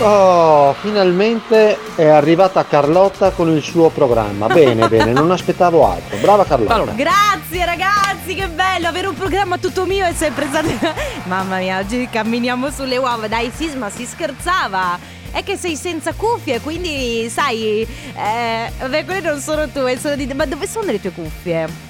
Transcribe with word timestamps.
Oh, 0.00 0.74
finalmente 0.74 1.76
è 1.96 2.06
arrivata 2.06 2.64
Carlotta 2.64 3.30
con 3.30 3.48
il 3.48 3.62
suo 3.64 3.88
programma. 3.88 4.46
Bene, 4.46 4.86
bene, 4.88 5.10
non 5.10 5.30
aspettavo 5.32 5.90
altro. 5.90 6.16
Brava 6.18 6.44
Carlotta. 6.44 6.74
Allora. 6.74 6.92
Grazie 6.92 7.64
ragazzi, 7.64 8.34
che 8.34 8.46
bello 8.48 8.86
avere 8.86 9.08
un 9.08 9.14
programma 9.14 9.58
tutto 9.58 9.86
mio 9.86 10.04
è 10.04 10.12
sempre 10.12 10.46
stato... 10.46 10.68
Mamma 11.26 11.58
mia, 11.58 11.78
oggi 11.78 12.08
camminiamo 12.08 12.70
sulle 12.70 12.96
uova. 12.96 13.26
Dai 13.26 13.50
Sisma, 13.52 13.90
si 13.90 14.06
scherzava. 14.06 14.96
È 15.32 15.42
che 15.42 15.56
sei 15.56 15.74
senza 15.74 16.12
cuffie, 16.12 16.60
quindi 16.60 17.28
sai... 17.28 17.82
Eh, 17.82 18.72
vabbè, 18.78 19.04
quelle 19.04 19.20
non 19.20 19.40
sono 19.40 19.68
tue, 19.68 19.98
sono 19.98 20.14
di... 20.14 20.32
Ma 20.32 20.46
dove 20.46 20.68
sono 20.68 20.92
le 20.92 21.00
tue 21.00 21.10
cuffie? 21.10 21.88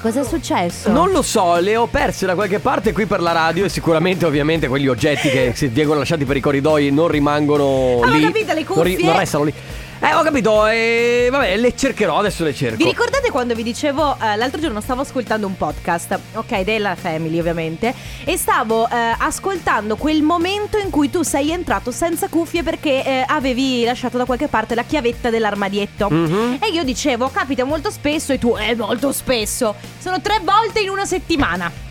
Cosa 0.00 0.20
è 0.20 0.24
successo? 0.24 0.90
Non 0.92 1.10
lo 1.10 1.22
so, 1.22 1.56
le 1.58 1.76
ho 1.76 1.86
perse 1.86 2.24
da 2.24 2.34
qualche 2.36 2.60
parte 2.60 2.92
qui 2.92 3.06
per 3.06 3.20
la 3.20 3.32
radio 3.32 3.64
e 3.64 3.68
sicuramente 3.68 4.24
ovviamente 4.26 4.68
quegli 4.68 4.86
oggetti 4.86 5.28
che 5.28 5.52
si 5.56 5.66
vengono 5.66 5.98
lasciati 5.98 6.24
per 6.24 6.36
i 6.36 6.40
corridoi 6.40 6.90
non 6.92 7.08
rimangono 7.08 8.00
Ah, 8.02 8.08
lì. 8.08 8.22
capito, 8.22 8.52
le 8.52 8.62
non, 8.64 8.64
cuffie. 8.64 9.04
non 9.04 9.18
restano 9.18 9.44
lì. 9.44 9.52
Eh, 10.00 10.14
ho 10.14 10.22
capito, 10.22 10.64
e 10.68 11.26
vabbè, 11.28 11.56
le 11.56 11.74
cercherò, 11.74 12.18
adesso 12.18 12.44
le 12.44 12.54
cerco. 12.54 12.76
Vi 12.76 12.84
ricordate 12.84 13.30
quando 13.30 13.54
vi 13.54 13.64
dicevo 13.64 14.16
eh, 14.20 14.36
l'altro 14.36 14.60
giorno 14.60 14.80
stavo 14.80 15.00
ascoltando 15.00 15.46
un 15.46 15.56
podcast, 15.56 16.18
ok, 16.34 16.60
della 16.60 16.94
Family 16.94 17.38
ovviamente, 17.40 17.92
e 18.24 18.36
stavo 18.36 18.88
eh, 18.88 19.14
ascoltando 19.18 19.96
quel 19.96 20.22
momento 20.22 20.78
in 20.78 20.90
cui 20.90 21.10
tu 21.10 21.22
sei 21.22 21.50
entrato 21.50 21.90
senza 21.90 22.28
cuffie 22.28 22.62
perché 22.62 23.04
eh, 23.04 23.24
avevi 23.26 23.82
lasciato 23.84 24.16
da 24.16 24.24
qualche 24.24 24.46
parte 24.46 24.76
la 24.76 24.84
chiavetta 24.84 25.30
dell'armadietto. 25.30 26.08
Mhm. 26.08 26.58
E 26.60 26.68
io 26.68 26.84
dicevo, 26.84 27.28
capita 27.32 27.64
molto 27.64 27.90
spesso 27.90 28.32
e 28.32 28.38
tu, 28.38 28.54
è 28.54 28.74
molto 28.76 29.10
spesso. 29.10 29.74
Sono 29.98 30.20
tre 30.20 30.40
volte 30.44 30.78
in 30.78 30.90
una 30.90 31.06
settimana. 31.06 31.87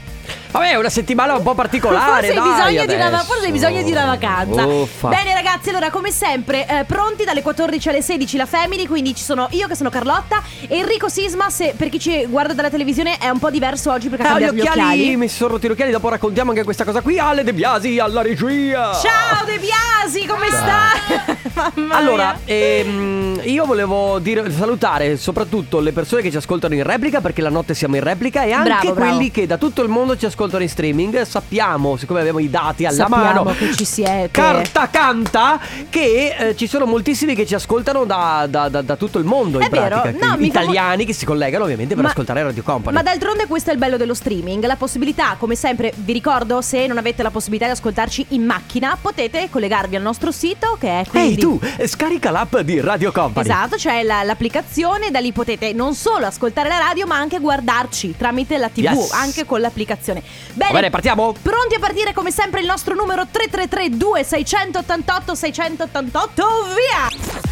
Vabbè, 0.52 0.72
è 0.72 0.76
una 0.76 0.90
settimana 0.90 1.36
un 1.36 1.44
po' 1.44 1.54
particolare, 1.54 2.28
forse, 2.28 2.28
hai 2.28 2.36
dai, 2.36 2.50
bisogno 2.74 2.86
di 2.86 2.94
una, 2.94 3.18
forse 3.24 3.46
hai 3.46 3.52
bisogno 3.52 3.82
di 3.84 3.92
una 3.92 4.06
vacanza. 4.06 4.66
Uffa. 4.66 5.08
Bene 5.10 5.34
ragazzi, 5.34 5.70
allora 5.70 5.90
come 5.90 6.12
sempre, 6.12 6.66
eh, 6.68 6.84
pronti 6.86 7.24
dalle 7.26 7.42
14 7.42 7.90
alle 7.90 8.02
16 8.02 8.38
la 8.38 8.46
Family, 8.46 8.88
quindi 8.88 9.14
ci 9.14 9.24
sono 9.24 9.48
io 9.52 9.68
che 9.68 9.76
sono 9.76 9.90
Carlotta, 9.90 10.42
Enrico 10.68 11.10
Sisma, 11.10 11.50
se 11.50 11.74
per 11.78 11.90
chi 11.90 12.00
ci 12.00 12.26
guarda 12.28 12.54
dalla 12.54 12.70
televisione 12.70 13.18
è 13.18 13.30
un 13.30 13.40
po' 13.40 13.50
diverso 13.50 13.92
oggi 13.92 14.10
perché 14.10 14.24
Eh, 14.24 14.28
ha 14.28 14.40
gli 14.40 14.46
cambiato 14.46 14.56
gli 14.56 14.60
occhiali, 14.60 15.00
occhiali. 15.02 15.16
mi 15.18 15.28
sono 15.28 15.54
rotti 15.54 15.68
gli 15.68 15.72
occhiali, 15.72 15.92
dopo 15.92 16.10
raccontiamo 16.10 16.52
anche 16.52 16.64
questa 16.64 16.84
cosa 16.84 17.02
qui. 17.02 17.20
Ale 17.20 17.44
De 17.44 17.54
Biasi 17.54 18.00
alla 18.00 18.22
regia. 18.22 18.94
Ciao 18.94 19.46
De 19.46 19.60
Biasi, 19.60 20.26
come 20.26 20.48
stai? 20.48 21.36
Allora, 21.92 22.38
ehm, 22.46 23.42
io 23.44 23.66
volevo 23.66 24.20
dire, 24.20 24.52
salutare 24.52 25.18
soprattutto 25.18 25.80
le 25.80 25.92
persone 25.92 26.22
che 26.22 26.30
ci 26.32 26.38
ascoltano 26.38 26.74
in 26.74 26.84
replica, 26.84 27.22
perché 27.22 27.42
la 27.42 27.50
notte 27.50 27.74
siamo 27.74 27.96
in 27.96 28.04
replica, 28.04 28.44
e 28.44 28.52
anche 28.52 28.70
Bravo, 28.70 28.94
bravo. 28.94 29.12
quelli 29.16 29.32
che 29.32 29.46
da 29.48 29.58
tutto 29.58 29.82
il 29.82 29.90
mondo 29.90 30.18
ci 30.18 30.26
ascoltano 30.26 30.64
in 30.64 30.70
streaming. 30.70 31.22
Sappiamo, 31.24 31.98
siccome 31.98 32.20
abbiamo 32.20 32.40
i 32.40 32.50
dati 32.50 32.86
alla 32.86 32.96
Sappiamo 32.96 33.24
mano, 33.44 33.56
che 33.58 33.74
ci 33.76 33.86
siete. 33.86 34.30
carta 34.32 34.90
canta, 34.90 35.60
che 35.90 36.36
eh, 36.38 36.56
ci 36.56 36.68
sono 36.68 36.86
moltissimi 36.86 37.36
che 37.36 37.46
ci 37.46 37.56
ascoltano 37.56 38.06
da, 38.06 38.46
da- 38.50 38.70
da- 38.70 38.82
da 38.82 38.96
tutto 38.96 39.18
il 39.20 39.26
mondo. 39.26 39.60
È 39.60 39.64
in 39.66 39.70
vero, 39.70 40.02
pratica, 40.02 40.26
no, 40.28 40.38
mi 40.38 40.50
fa 40.52 40.60
mo- 40.60 40.66
italiani 40.66 41.06
che 41.06 41.14
si 41.14 41.26
collegano 41.26 41.64
ovviamente 41.64 41.94
per 41.96 42.04
Ma- 42.04 42.10
ascoltare 42.10 42.44
Radio 42.44 42.64
Company. 42.64 42.96
Ma 42.96 43.02
d'altronde 43.04 43.48
questo 43.48 43.70
è 43.70 43.74
il 43.74 43.80
bello 43.80 43.98
dello 43.98 44.14
streaming, 44.14 44.64
la 44.66 44.76
possibilità, 44.76 45.36
come 45.38 45.56
sempre, 45.56 45.94
vi 45.96 46.14
ricordo, 46.14 46.62
se 46.62 46.86
non 46.88 46.98
avete 46.98 47.24
la 47.24 47.32
possibilità 47.32 47.66
di 47.66 47.72
ascoltarci 47.72 48.26
in 48.30 48.44
macchina, 48.44 48.98
potete 49.00 49.48
collegarvi 49.50 49.96
al 49.96 50.02
nostro 50.02 50.32
sito 50.32 50.78
che 50.80 50.88
è 51.02 51.06
Ehi 51.12 51.36
quindi 51.42 51.60
tu, 51.60 51.60
eh, 51.78 51.88
scarica 51.88 52.32
l'app 52.32 52.58
di 52.58 52.80
Radio 52.80 53.12
Company. 53.12 53.48
Esatto, 53.48 53.76
c'è 53.76 54.04
la- 54.04 54.24
l'applicazione, 54.24 55.12
da 55.12 55.20
lì 55.20 55.32
potete 55.32 55.74
non 55.74 55.94
solo 55.96 56.26
ascoltare 56.26 56.70
la 56.70 56.78
radio, 56.78 57.06
ma 57.08 57.18
anche 57.18 57.40
guardarci 57.40 58.16
tramite 58.18 58.58
la 58.58 58.70
TV, 58.70 58.84
Yes. 58.84 59.12
anche 59.12 59.46
con 59.46 59.60
l'applicazione. 59.62 60.22
Va 60.54 60.70
bene, 60.72 60.90
partiamo? 60.90 61.34
Pronti 61.42 61.76
a 61.76 61.80
partire 61.80 62.14
come 62.14 62.32
sempre 62.32 62.60
il 62.62 62.66
nostro 62.66 62.94
numero 62.96 63.26
333 63.30 63.90
2688 63.98 65.36
688 65.36 66.46
via! 66.76 67.46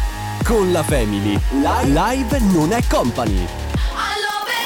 Con 0.44 0.70
la 0.72 0.82
Family. 0.82 1.38
Live 1.84 2.38
non 2.52 2.72
è 2.72 2.80
company. 2.88 3.46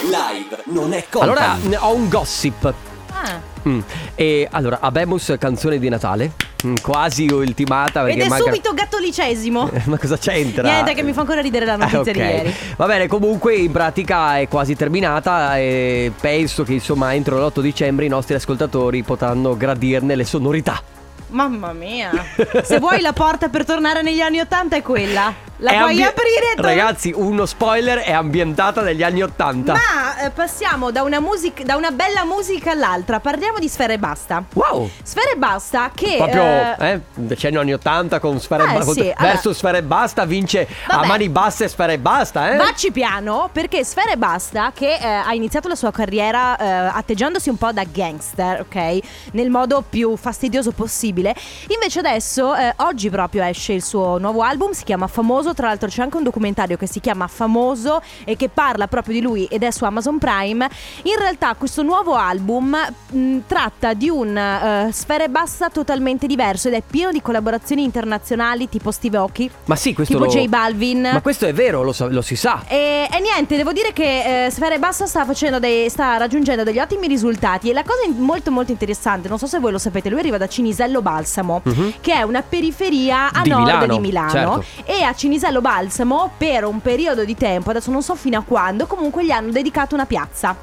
Live 0.02 0.62
non 0.66 0.92
è 0.92 1.04
company. 1.10 1.32
Allora, 1.38 1.54
mh, 1.54 1.76
ho 1.80 1.94
un 1.94 2.08
gossip. 2.08 2.74
Ah. 3.12 3.40
Mm. 3.68 3.80
E 4.14 4.48
allora, 4.50 4.78
Abemus 4.80 5.34
canzone 5.38 5.78
di 5.78 5.88
Natale, 5.88 6.32
Mm, 6.66 6.74
quasi 6.82 7.24
ultimata 7.24 8.06
Ed 8.06 8.18
è 8.20 8.28
manca... 8.28 8.44
subito 8.44 8.74
gattolicesimo. 8.74 9.70
Ma 9.86 9.96
cosa 9.96 10.18
c'entra? 10.18 10.62
Niente, 10.62 10.92
che 10.92 11.02
mi 11.02 11.14
fa 11.14 11.20
ancora 11.20 11.40
ridere 11.40 11.64
la 11.64 11.76
notizia 11.76 11.98
Ah, 11.98 12.00
ok. 12.00 12.12
di 12.12 12.18
ieri. 12.18 12.54
Va 12.76 12.84
bene, 12.84 13.06
comunque 13.06 13.54
in 13.54 13.72
pratica 13.72 14.38
è 14.38 14.46
quasi 14.46 14.76
terminata 14.76 15.56
e 15.58 16.12
penso 16.20 16.62
che 16.62 16.74
insomma 16.74 17.14
entro 17.14 17.38
l'8 17.38 17.60
dicembre 17.60 18.04
i 18.04 18.08
nostri 18.08 18.34
ascoltatori 18.34 19.02
potranno 19.02 19.56
gradirne 19.56 20.14
le 20.14 20.24
sonorità. 20.24 20.82
Mamma 21.28 21.72
mia. 21.72 22.10
Se 22.62 22.78
vuoi 22.78 23.00
la 23.00 23.14
porta 23.14 23.48
per 23.48 23.64
tornare 23.64 24.02
negli 24.02 24.20
anni 24.20 24.40
80 24.40 24.76
è 24.76 24.82
quella. 24.82 25.32
La 25.60 25.72
puoi 25.72 25.90
ambi- 25.90 26.02
aprire 26.02 26.54
tor- 26.56 26.64
Ragazzi, 26.64 27.12
uno 27.14 27.44
spoiler 27.44 27.98
è 27.98 28.12
ambientata 28.12 28.80
negli 28.80 29.02
anni 29.02 29.22
80. 29.22 29.72
Ma 29.72 30.24
eh, 30.24 30.30
passiamo 30.30 30.90
da 30.90 31.02
una, 31.02 31.20
music- 31.20 31.62
da 31.64 31.76
una 31.76 31.90
bella 31.90 32.24
musica 32.24 32.70
all'altra. 32.70 33.20
Parliamo 33.20 33.58
di 33.58 33.68
Sfera 33.68 33.92
e 33.92 33.98
Basta. 33.98 34.42
Wow! 34.54 34.88
Sfera 35.02 35.30
e 35.32 35.36
Basta 35.36 35.90
che... 35.94 36.14
Proprio 36.16 36.42
eh, 36.42 36.76
eh, 36.92 37.00
decennio 37.14 37.60
anni 37.60 37.74
80 37.74 38.18
con 38.20 38.40
Sfera 38.40 38.64
Eh, 38.64 38.70
e 38.70 38.72
Basta. 38.78 38.92
sì, 38.92 39.00
allora- 39.00 39.16
Verso 39.20 39.52
Sfera 39.52 39.76
e 39.78 39.82
Basta 39.82 40.24
vince 40.24 40.66
a 40.86 40.96
Vabbè. 40.96 41.06
mani 41.06 41.28
basse 41.28 41.68
Sfera 41.68 41.92
e 41.92 41.98
Basta, 41.98 42.52
eh? 42.52 42.56
Vacci 42.56 42.90
piano 42.90 43.50
perché 43.52 43.84
Sfera 43.84 44.12
e 44.12 44.16
Basta 44.16 44.72
che 44.74 44.94
eh, 44.94 45.04
ha 45.06 45.32
iniziato 45.34 45.68
la 45.68 45.74
sua 45.74 45.90
carriera 45.90 46.56
eh, 46.56 46.66
atteggiandosi 46.98 47.50
un 47.50 47.56
po' 47.58 47.70
da 47.72 47.84
gangster, 47.84 48.60
ok? 48.60 48.98
Nel 49.32 49.50
modo 49.50 49.84
più 49.86 50.16
fastidioso 50.16 50.72
possibile. 50.72 51.34
Invece 51.68 51.98
adesso, 51.98 52.54
eh, 52.54 52.72
oggi 52.78 53.10
proprio 53.10 53.42
esce 53.44 53.74
il 53.74 53.82
suo 53.82 54.16
nuovo 54.18 54.40
album, 54.42 54.70
si 54.72 54.84
chiama 54.84 55.06
Famoso, 55.06 55.49
tra 55.54 55.66
l'altro 55.68 55.88
c'è 55.88 56.02
anche 56.02 56.16
un 56.16 56.22
documentario 56.22 56.76
che 56.76 56.86
si 56.86 57.00
chiama 57.00 57.26
Famoso 57.26 58.02
e 58.24 58.36
che 58.36 58.48
parla 58.48 58.86
proprio 58.88 59.14
di 59.14 59.20
lui 59.20 59.44
ed 59.46 59.62
è 59.62 59.70
su 59.70 59.84
Amazon 59.84 60.18
Prime. 60.18 60.68
In 61.04 61.16
realtà 61.18 61.54
questo 61.54 61.82
nuovo 61.82 62.14
album 62.14 62.76
mh, 63.10 63.38
tratta 63.46 63.92
di 63.94 64.08
un 64.08 64.36
eh, 64.36 64.90
Sfera 64.92 65.28
Basta 65.28 65.68
totalmente 65.70 66.26
diverso 66.26 66.68
ed 66.68 66.74
è 66.74 66.82
pieno 66.88 67.10
di 67.10 67.20
collaborazioni 67.22 67.82
internazionali 67.84 68.68
tipo 68.68 68.90
Steve 68.90 69.16
Aoki, 69.18 69.50
Ma 69.66 69.76
sì, 69.76 69.92
questo 69.94 70.14
tipo 70.14 70.26
lo... 70.26 70.30
J 70.30 70.46
Balvin. 70.48 71.00
Ma 71.12 71.20
questo 71.20 71.46
è 71.46 71.52
vero, 71.52 71.82
lo, 71.82 71.92
so- 71.92 72.08
lo 72.08 72.22
si 72.22 72.36
sa. 72.36 72.62
E, 72.66 73.08
e 73.10 73.20
niente, 73.20 73.56
devo 73.56 73.72
dire 73.72 73.92
che 73.92 74.46
eh, 74.46 74.50
Sfera 74.50 74.76
Basta 74.78 75.06
sta, 75.06 75.24
facendo 75.24 75.58
dei- 75.58 75.88
sta 75.90 76.16
raggiungendo 76.16 76.62
degli 76.64 76.78
ottimi 76.78 77.06
risultati 77.06 77.70
e 77.70 77.72
la 77.72 77.82
cosa 77.82 77.98
molto 78.16 78.50
molto 78.50 78.70
interessante, 78.72 79.28
non 79.28 79.38
so 79.38 79.46
se 79.46 79.58
voi 79.58 79.72
lo 79.72 79.78
sapete, 79.78 80.08
lui 80.08 80.18
arriva 80.20 80.38
da 80.38 80.48
Cinisello 80.48 81.02
Balsamo, 81.02 81.60
Mhm. 81.64 81.94
che 82.00 82.14
è 82.14 82.22
una 82.22 82.42
periferia 82.42 83.30
a 83.32 83.42
Di 83.42 83.50
nord 83.50 83.62
Milano, 83.64 83.86
di 83.94 83.98
Milano 83.98 84.30
certo. 84.30 84.64
e 84.84 85.02
a 85.02 85.12
Cinisello 85.14 85.38
Balsamo 85.60 86.32
per 86.36 86.64
un 86.64 86.80
periodo 86.80 87.24
di 87.24 87.34
tempo, 87.34 87.70
adesso 87.70 87.90
non 87.90 88.02
so 88.02 88.14
fino 88.14 88.38
a 88.38 88.42
quando, 88.42 88.86
comunque 88.86 89.24
gli 89.24 89.30
hanno 89.30 89.50
dedicato 89.50 89.94
una 89.94 90.06
piazza. 90.06 90.56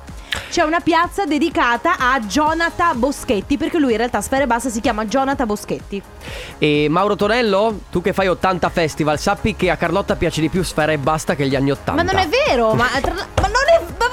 C'è 0.50 0.62
una 0.62 0.80
piazza 0.80 1.26
dedicata 1.26 1.96
a 1.98 2.20
Jonathan 2.20 3.00
Boschetti, 3.00 3.58
perché 3.58 3.80
lui 3.80 3.92
in 3.92 3.98
realtà 3.98 4.22
Sfera 4.22 4.44
e 4.44 4.48
Basta 4.48 4.70
si 4.70 4.82
chiama 4.82 5.06
Jonathan 5.06 5.48
Boschetti. 5.48 6.02
E 6.58 6.88
Mauro 6.90 7.16
Tonello, 7.16 7.82
tu 7.90 8.02
che 8.02 8.14
fai 8.14 8.28
80 8.28 8.70
festival, 8.70 9.20
sappi 9.20 9.56
che 9.56 9.70
a 9.70 9.78
Carlotta 9.78 10.16
piace 10.16 10.42
di 10.42 10.50
più 10.50 10.64
Sfera 10.64 10.92
e 10.92 10.98
Basta 10.98 11.36
che 11.36 11.48
gli 11.48 11.56
anni 11.56 11.72
80. 11.72 11.94
Ma 11.94 12.12
non 12.12 12.22
è 12.22 12.28
vero, 12.28 12.74
ma, 12.74 12.88
tra- 13.02 13.14
ma 13.14 13.48
non 13.48 13.64
è... 13.68 13.82
Ma 13.98 14.08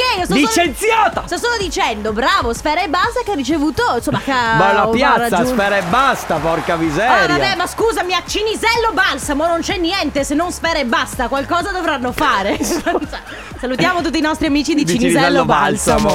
perché? 0.00 0.18
Io 0.18 0.24
sto 0.24 0.34
solo- 0.34 0.46
Licenziata! 0.46 1.22
Sto 1.26 1.38
solo 1.38 1.56
dicendo, 1.58 2.12
bravo, 2.12 2.52
Sfera 2.52 2.82
e 2.82 2.88
Basta 2.88 3.20
che 3.24 3.32
ha 3.32 3.34
ricevuto, 3.34 3.82
insomma, 3.96 4.20
che 4.20 4.32
Ma 4.32 4.72
la 4.72 4.88
piazza, 4.88 5.44
Sfera 5.44 5.76
e 5.76 5.82
Basta, 5.82 6.36
porca 6.36 6.76
miseria. 6.76 7.20
Ah, 7.22 7.26
vabbè, 7.26 7.56
ma 7.56 7.66
scusami, 7.66 8.14
a 8.14 8.22
Cinisello 8.26 8.92
Balsamo 8.92 9.46
non 9.46 9.60
c'è 9.60 9.76
niente 9.76 10.24
se 10.24 10.34
non 10.34 10.50
Sfera 10.52 10.78
e 10.78 10.84
Basta, 10.84 11.28
qualcosa 11.28 11.70
dovranno 11.70 12.12
fare. 12.12 12.58
Salutiamo 13.60 14.00
tutti 14.00 14.18
i 14.18 14.22
nostri 14.22 14.46
amici 14.46 14.74
di, 14.74 14.84
Di 14.84 14.92
Cinisello, 14.92 15.44
Balsamo. 15.44 16.14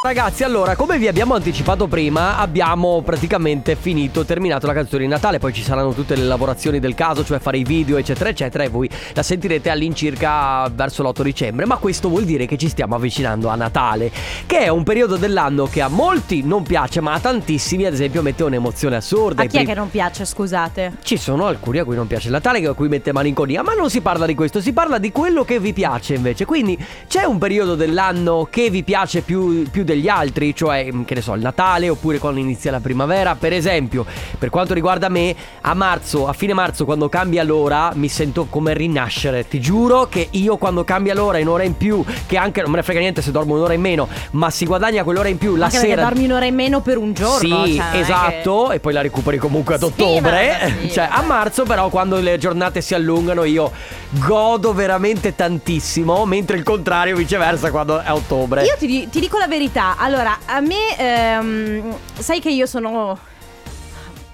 Ragazzi, 0.00 0.44
allora, 0.44 0.76
come 0.76 0.96
vi 0.96 1.08
abbiamo 1.08 1.34
anticipato 1.34 1.88
prima, 1.88 2.38
abbiamo 2.38 3.02
praticamente 3.02 3.74
finito, 3.74 4.24
terminato 4.24 4.64
la 4.68 4.72
canzone 4.72 5.02
di 5.02 5.08
Natale, 5.08 5.40
poi 5.40 5.52
ci 5.52 5.64
saranno 5.64 5.92
tutte 5.92 6.14
le 6.14 6.22
lavorazioni 6.22 6.78
del 6.78 6.94
caso, 6.94 7.24
cioè 7.24 7.40
fare 7.40 7.58
i 7.58 7.64
video, 7.64 7.96
eccetera, 7.96 8.30
eccetera, 8.30 8.62
e 8.62 8.68
voi 8.68 8.88
la 9.12 9.24
sentirete 9.24 9.70
all'incirca 9.70 10.68
verso 10.72 11.02
l'8 11.02 11.22
dicembre, 11.22 11.66
ma 11.66 11.78
questo 11.78 12.08
vuol 12.08 12.22
dire 12.22 12.46
che 12.46 12.56
ci 12.56 12.68
stiamo 12.68 12.94
avvicinando 12.94 13.48
a 13.48 13.56
Natale, 13.56 14.12
che 14.46 14.60
è 14.60 14.68
un 14.68 14.84
periodo 14.84 15.16
dell'anno 15.16 15.66
che 15.66 15.82
a 15.82 15.88
molti 15.88 16.44
non 16.44 16.62
piace, 16.62 17.00
ma 17.00 17.14
a 17.14 17.18
tantissimi, 17.18 17.84
ad 17.84 17.92
esempio, 17.92 18.22
mette 18.22 18.44
un'emozione 18.44 18.94
assurda. 18.94 19.42
A 19.42 19.46
chi 19.46 19.58
è 19.58 19.64
che 19.64 19.74
non 19.74 19.90
piace, 19.90 20.24
scusate? 20.24 20.92
Ci 21.02 21.16
sono 21.16 21.46
alcuni 21.46 21.78
a 21.78 21.84
cui 21.84 21.96
non 21.96 22.06
piace 22.06 22.28
il 22.28 22.34
Natale, 22.34 22.64
a 22.64 22.72
cui 22.72 22.86
mette 22.86 23.10
malinconia, 23.10 23.64
ma 23.64 23.74
non 23.74 23.90
si 23.90 24.00
parla 24.00 24.26
di 24.26 24.36
questo, 24.36 24.60
si 24.60 24.72
parla 24.72 24.98
di 24.98 25.10
quello 25.10 25.42
che 25.42 25.58
vi 25.58 25.72
piace 25.72 26.14
invece. 26.14 26.44
Quindi 26.44 26.78
c'è 27.08 27.24
un 27.24 27.38
periodo 27.38 27.74
dell'anno 27.74 28.46
che 28.48 28.70
vi 28.70 28.84
piace 28.84 29.22
più, 29.22 29.68
più 29.68 29.86
degli 29.88 30.08
altri, 30.08 30.54
cioè 30.54 30.88
che 31.04 31.14
ne 31.14 31.20
so, 31.22 31.34
il 31.34 31.40
Natale 31.40 31.88
oppure 31.88 32.18
quando 32.18 32.40
inizia 32.40 32.70
la 32.70 32.80
primavera. 32.80 33.34
Per 33.34 33.52
esempio, 33.52 34.04
per 34.38 34.50
quanto 34.50 34.74
riguarda 34.74 35.08
me, 35.08 35.34
a 35.62 35.74
marzo, 35.74 36.28
a 36.28 36.32
fine 36.32 36.52
marzo, 36.52 36.84
quando 36.84 37.08
cambia 37.08 37.42
l'ora, 37.42 37.90
mi 37.94 38.08
sento 38.08 38.46
come 38.50 38.74
rinascere. 38.74 39.48
Ti 39.48 39.60
giuro 39.60 40.06
che 40.08 40.28
io 40.32 40.56
quando 40.58 40.84
cambia 40.84 41.14
l'ora 41.14 41.38
in 41.38 41.46
un'ora 41.46 41.62
in 41.64 41.76
più, 41.76 42.04
che 42.26 42.36
anche 42.36 42.60
non 42.60 42.70
me 42.70 42.76
ne 42.76 42.82
frega 42.82 43.00
niente 43.00 43.22
se 43.22 43.30
dormo 43.30 43.54
un'ora 43.54 43.72
in 43.72 43.80
meno, 43.80 44.06
ma 44.32 44.50
si 44.50 44.66
guadagna 44.66 45.02
quell'ora 45.02 45.28
in 45.28 45.38
più 45.38 45.56
la 45.56 45.64
Anche 45.66 45.78
sera. 45.78 46.02
dormi 46.02 46.24
un'ora 46.24 46.44
in 46.44 46.54
meno 46.54 46.80
per 46.80 46.98
un 46.98 47.12
giorno. 47.14 47.64
Sì, 47.64 47.76
cioè, 47.76 47.98
esatto, 47.98 48.70
e 48.72 48.80
poi 48.80 48.92
la 48.92 49.00
recuperi 49.00 49.38
comunque 49.38 49.74
ad 49.76 49.80
Sì, 49.80 49.86
ottobre. 49.86 50.74
sì, 50.82 50.90
cioè, 50.92 51.08
a 51.10 51.22
marzo, 51.22 51.64
però, 51.64 51.88
quando 51.88 52.18
le 52.20 52.36
giornate 52.38 52.80
si 52.82 52.94
allungano, 52.94 53.44
io 53.44 53.70
godo 54.10 54.72
veramente 54.72 55.34
tantissimo. 55.34 56.24
Mentre 56.24 56.56
il 56.56 56.62
contrario, 56.62 57.16
viceversa, 57.16 57.70
quando 57.70 58.00
è 58.00 58.10
ottobre. 58.10 58.64
Io 58.64 58.76
ti, 58.78 59.08
ti 59.08 59.20
dico 59.20 59.38
la 59.38 59.46
verità. 59.46 59.96
Allora, 59.98 60.38
a 60.46 60.60
me, 60.60 60.96
ehm, 60.96 61.96
sai 62.18 62.40
che 62.40 62.50
io 62.50 62.66
sono 62.66 63.18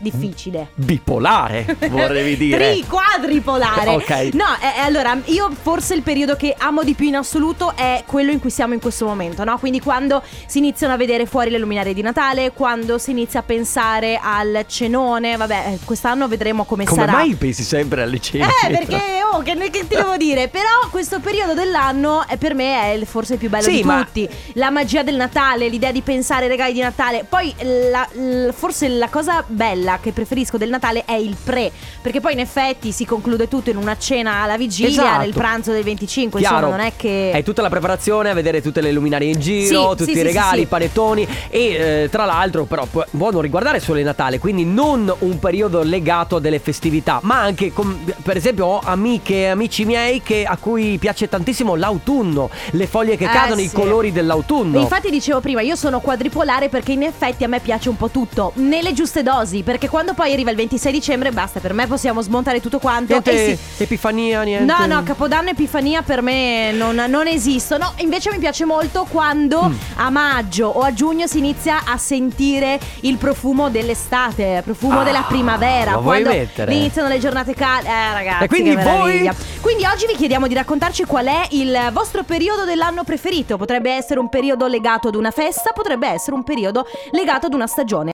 difficile. 0.05 0.69
Bipolare, 0.75 1.77
vorrei 1.91 2.37
dire. 2.39 2.73
Tri 2.73 2.85
quadripolare. 2.87 3.91
Ok. 3.91 4.11
No, 4.35 4.45
eh, 4.61 4.79
eh, 4.79 4.81
allora, 4.85 5.19
io 5.27 5.51
forse 5.61 5.95
il 5.95 6.03
periodo 6.03 6.37
che 6.37 6.55
amo 6.57 6.83
di 6.85 6.95
più 6.95 7.07
in 7.07 7.17
assoluto 7.17 7.75
è 7.77 8.05
quello 8.07 8.31
in 8.31 8.39
cui 8.39 8.51
siamo 8.51 8.75
in 8.75 8.81
questo 8.81 9.07
momento, 9.07 9.45
no? 9.45 9.59
Quindi 9.59 9.81
quando 9.81 10.23
si 10.47 10.59
iniziano 10.59 10.93
a 10.93 10.97
vedere 10.97 11.27
fuori 11.27 11.51
le 11.51 11.59
luminarie 11.59 11.95
di 11.95 12.03
Natale, 12.03 12.53
quando 12.53 12.99
si 12.99 13.11
inizia 13.11 13.41
a 13.41 13.43
pensare 13.43 14.19
al 14.23 14.65
cenone, 14.69 15.37
vabbè, 15.37 15.65
eh, 15.73 15.79
quest'anno 15.85 16.29
vedremo 16.29 16.65
come, 16.65 16.85
Come 16.85 17.01
sarà. 17.01 17.13
mai 17.13 17.35
pensi 17.35 17.63
sempre 17.65 18.03
alle 18.03 18.21
cene? 18.21 18.47
Eh, 18.65 18.71
perché, 18.71 19.01
oh, 19.33 19.41
che, 19.43 19.57
che 19.71 19.87
ti 19.89 19.95
devo 19.97 20.17
dire? 20.17 20.49
Però 20.49 20.69
questo 20.91 21.21
periodo 21.21 21.55
dell'anno 21.55 22.27
è, 22.27 22.37
per 22.37 22.55
me 22.55 22.81
è 22.83 22.87
il- 22.91 23.07
forse 23.07 23.35
il 23.35 23.39
più 23.39 23.49
bello 23.49 23.63
Sì, 23.65 23.77
di 23.77 23.83
ma- 23.85 24.05
tutti. 24.05 24.29
La 24.55 24.71
magia 24.71 25.03
del 25.03 25.17
Natale, 25.17 25.69
l'idea 25.69 25.91
di 25.93 26.03
pensare 26.03 26.43
ai 26.45 26.49
regali 26.51 26.73
di 26.73 26.81
Natale. 26.81 27.25
Poi, 27.29 27.55
la- 27.91 28.09
l- 28.13 28.51
forse 28.53 28.89
la 28.89 29.09
cosa 29.09 29.43
bella 29.47 29.94
che 30.01 30.13
preferisco 30.13 30.57
del 30.59 30.69
Natale 30.71 31.05
è 31.05 31.15
il 31.15 31.37
pre. 31.43 31.71
Perché 32.03 32.21
poi, 32.21 32.33
in 32.35 32.41
effetti, 32.41 32.93
si 32.93 33.05
conclude 33.05 33.49
tutto 33.49 33.71
in 33.71 33.77
una 33.77 33.97
cena 33.97 34.43
alla 34.43 34.57
vigilia, 34.57 34.89
Esatto. 34.91 35.21
nel 35.21 35.33
pranzo 35.33 35.73
del 35.73 35.83
25. 35.85 36.41
Chiaro. 36.41 36.57
Insomma, 36.57 36.77
non 36.77 36.87
è 36.87 36.93
che. 36.97 37.31
Hai 37.35 37.43
tutta 37.43 37.63
la 37.63 37.69
preparazione 37.69 38.31
a 38.31 38.35
vedere 38.35 38.61
tutte 38.63 38.81
le 38.81 38.93
luminarie 38.93 39.31
in 39.33 39.41
giro, 39.41 39.91
Sì, 39.91 39.97
tutti 39.97 40.13
sì, 40.13 40.19
i 40.19 40.23
regali, 40.23 40.63
i 40.63 40.67
panettoni 40.67 41.27
e 41.49 41.61
eh, 42.05 42.09
tra 42.11 42.25
l'altro 42.25 42.65
però 42.65 42.85
pu- 42.87 43.05
può 43.17 43.31
non 43.31 43.41
riguardare 43.41 43.81
solo 43.81 43.99
il 43.99 44.05
Natale, 44.05 44.39
quindi 44.39 44.65
non 44.65 45.13
un 45.21 45.39
periodo 45.39 45.83
legato 45.83 46.37
a 46.37 46.41
delle 46.41 46.59
festività, 46.59 47.19
ma 47.23 47.41
anche 47.41 47.73
com- 47.73 47.99
per 48.23 48.37
esempio 48.37 48.67
ho 48.67 48.81
amiche 48.85 49.35
e 49.35 49.47
amici 49.47 49.85
miei 49.85 50.23
che- 50.23 50.45
a 50.45 50.57
cui 50.57 50.99
piace 50.99 51.29
tantissimo 51.29 51.75
l'autunno, 51.75 52.51
le 52.73 52.87
foglie 52.87 53.17
che 53.17 53.25
Eh, 53.25 53.29
cadono, 53.29 53.61
i 53.61 53.69
sì. 53.69 53.75
colori 53.75 54.13
dell'autunno. 54.13 54.79
Infatti 54.81 55.11
dicevo 55.11 55.41
prima, 55.41 55.61
io 55.61 55.77
sono 55.77 56.01
quadripolare 56.01 56.69
perché 56.69 56.93
in 56.93 57.03
effetti 57.03 57.45
a 57.45 57.49
me 57.49 57.61
piace 57.61 57.89
un 57.89 57.97
po' 57.97 58.09
tutto, 58.11 58.53
nelle 58.57 58.93
giuste 58.93 59.23
dosi, 59.23 59.63
perché 59.75 59.89
quando 59.89 60.15
poi 60.15 60.33
arriva 60.33 60.51
il 60.53 60.57
26 60.57 60.93
dicembre 60.93 61.33
basta, 61.33 61.59
per 61.59 61.73
me 61.73 61.89
possiamo 61.89 62.21
smontare 62.23 62.61
tutto 62.61 62.79
quanto. 62.79 63.11
Niente 63.11 63.33
E 63.55 63.57
sì, 63.57 63.83
Epifania, 63.83 64.45
niente. 64.45 64.73
No, 64.73 64.87
no, 64.87 65.03
Capodanno 65.03 65.49
e 65.49 65.51
Epifania 65.51 66.03
per 66.03 66.23
me 66.23 66.71
non, 66.71 66.95
non 67.09 67.27
esistono. 67.27 67.93
Invece 67.97 68.31
mi 68.31 68.39
piace 68.39 68.65
molto 68.65 69.05
quando 69.11 69.63
Mm. 69.65 69.75
a 69.97 70.11
maggio 70.11 70.69
o 70.69 70.83
a 70.83 70.93
giugno 70.95 71.27
si 71.27 71.39
inizia 71.39 71.81
a 71.87 71.97
sentire 71.99 72.79
il 73.01 73.17
profumo 73.17 73.69
dell'estate, 73.69 74.45
il 74.59 74.63
profumo 74.63 75.01
Ah, 75.01 75.03
della 75.05 75.23
primavera. 75.27 75.93
lo 75.95 76.03
vuoi 76.03 76.23
quando 76.23 76.39
mettere? 76.39 76.73
iniziano 76.73 77.09
le 77.09 77.19
giornate 77.19 77.53
calde. 77.55 77.89
Eh, 77.89 78.13
ragazzi. 78.13 78.45
E 78.45 78.47
quindi 78.47 78.77
voi-. 78.77 79.29
Quindi 79.61 79.87
oggi 79.87 80.07
vi 80.07 80.15
chiediamo 80.15 80.47
di 80.47 80.55
raccontarci 80.55 81.03
qual 81.05 81.27
è 81.27 81.47
il 81.51 81.89
vostro 81.93 82.23
periodo 82.23 82.65
dell'anno 82.65 83.03
preferito. 83.03 83.57
Potrebbe 83.57 83.91
essere 83.91 84.21
un 84.21 84.29
periodo 84.29 84.69
legato 84.69 85.09
ad 85.09 85.17
una 85.17 85.33
festa, 85.33 85.73
potrebbe 85.75 86.07
essere 86.07 86.37
un 86.37 86.45
periodo 86.45 86.87
legato 87.11 87.47
ad 87.47 87.55
una 87.55 87.67
stagione. 87.67 88.13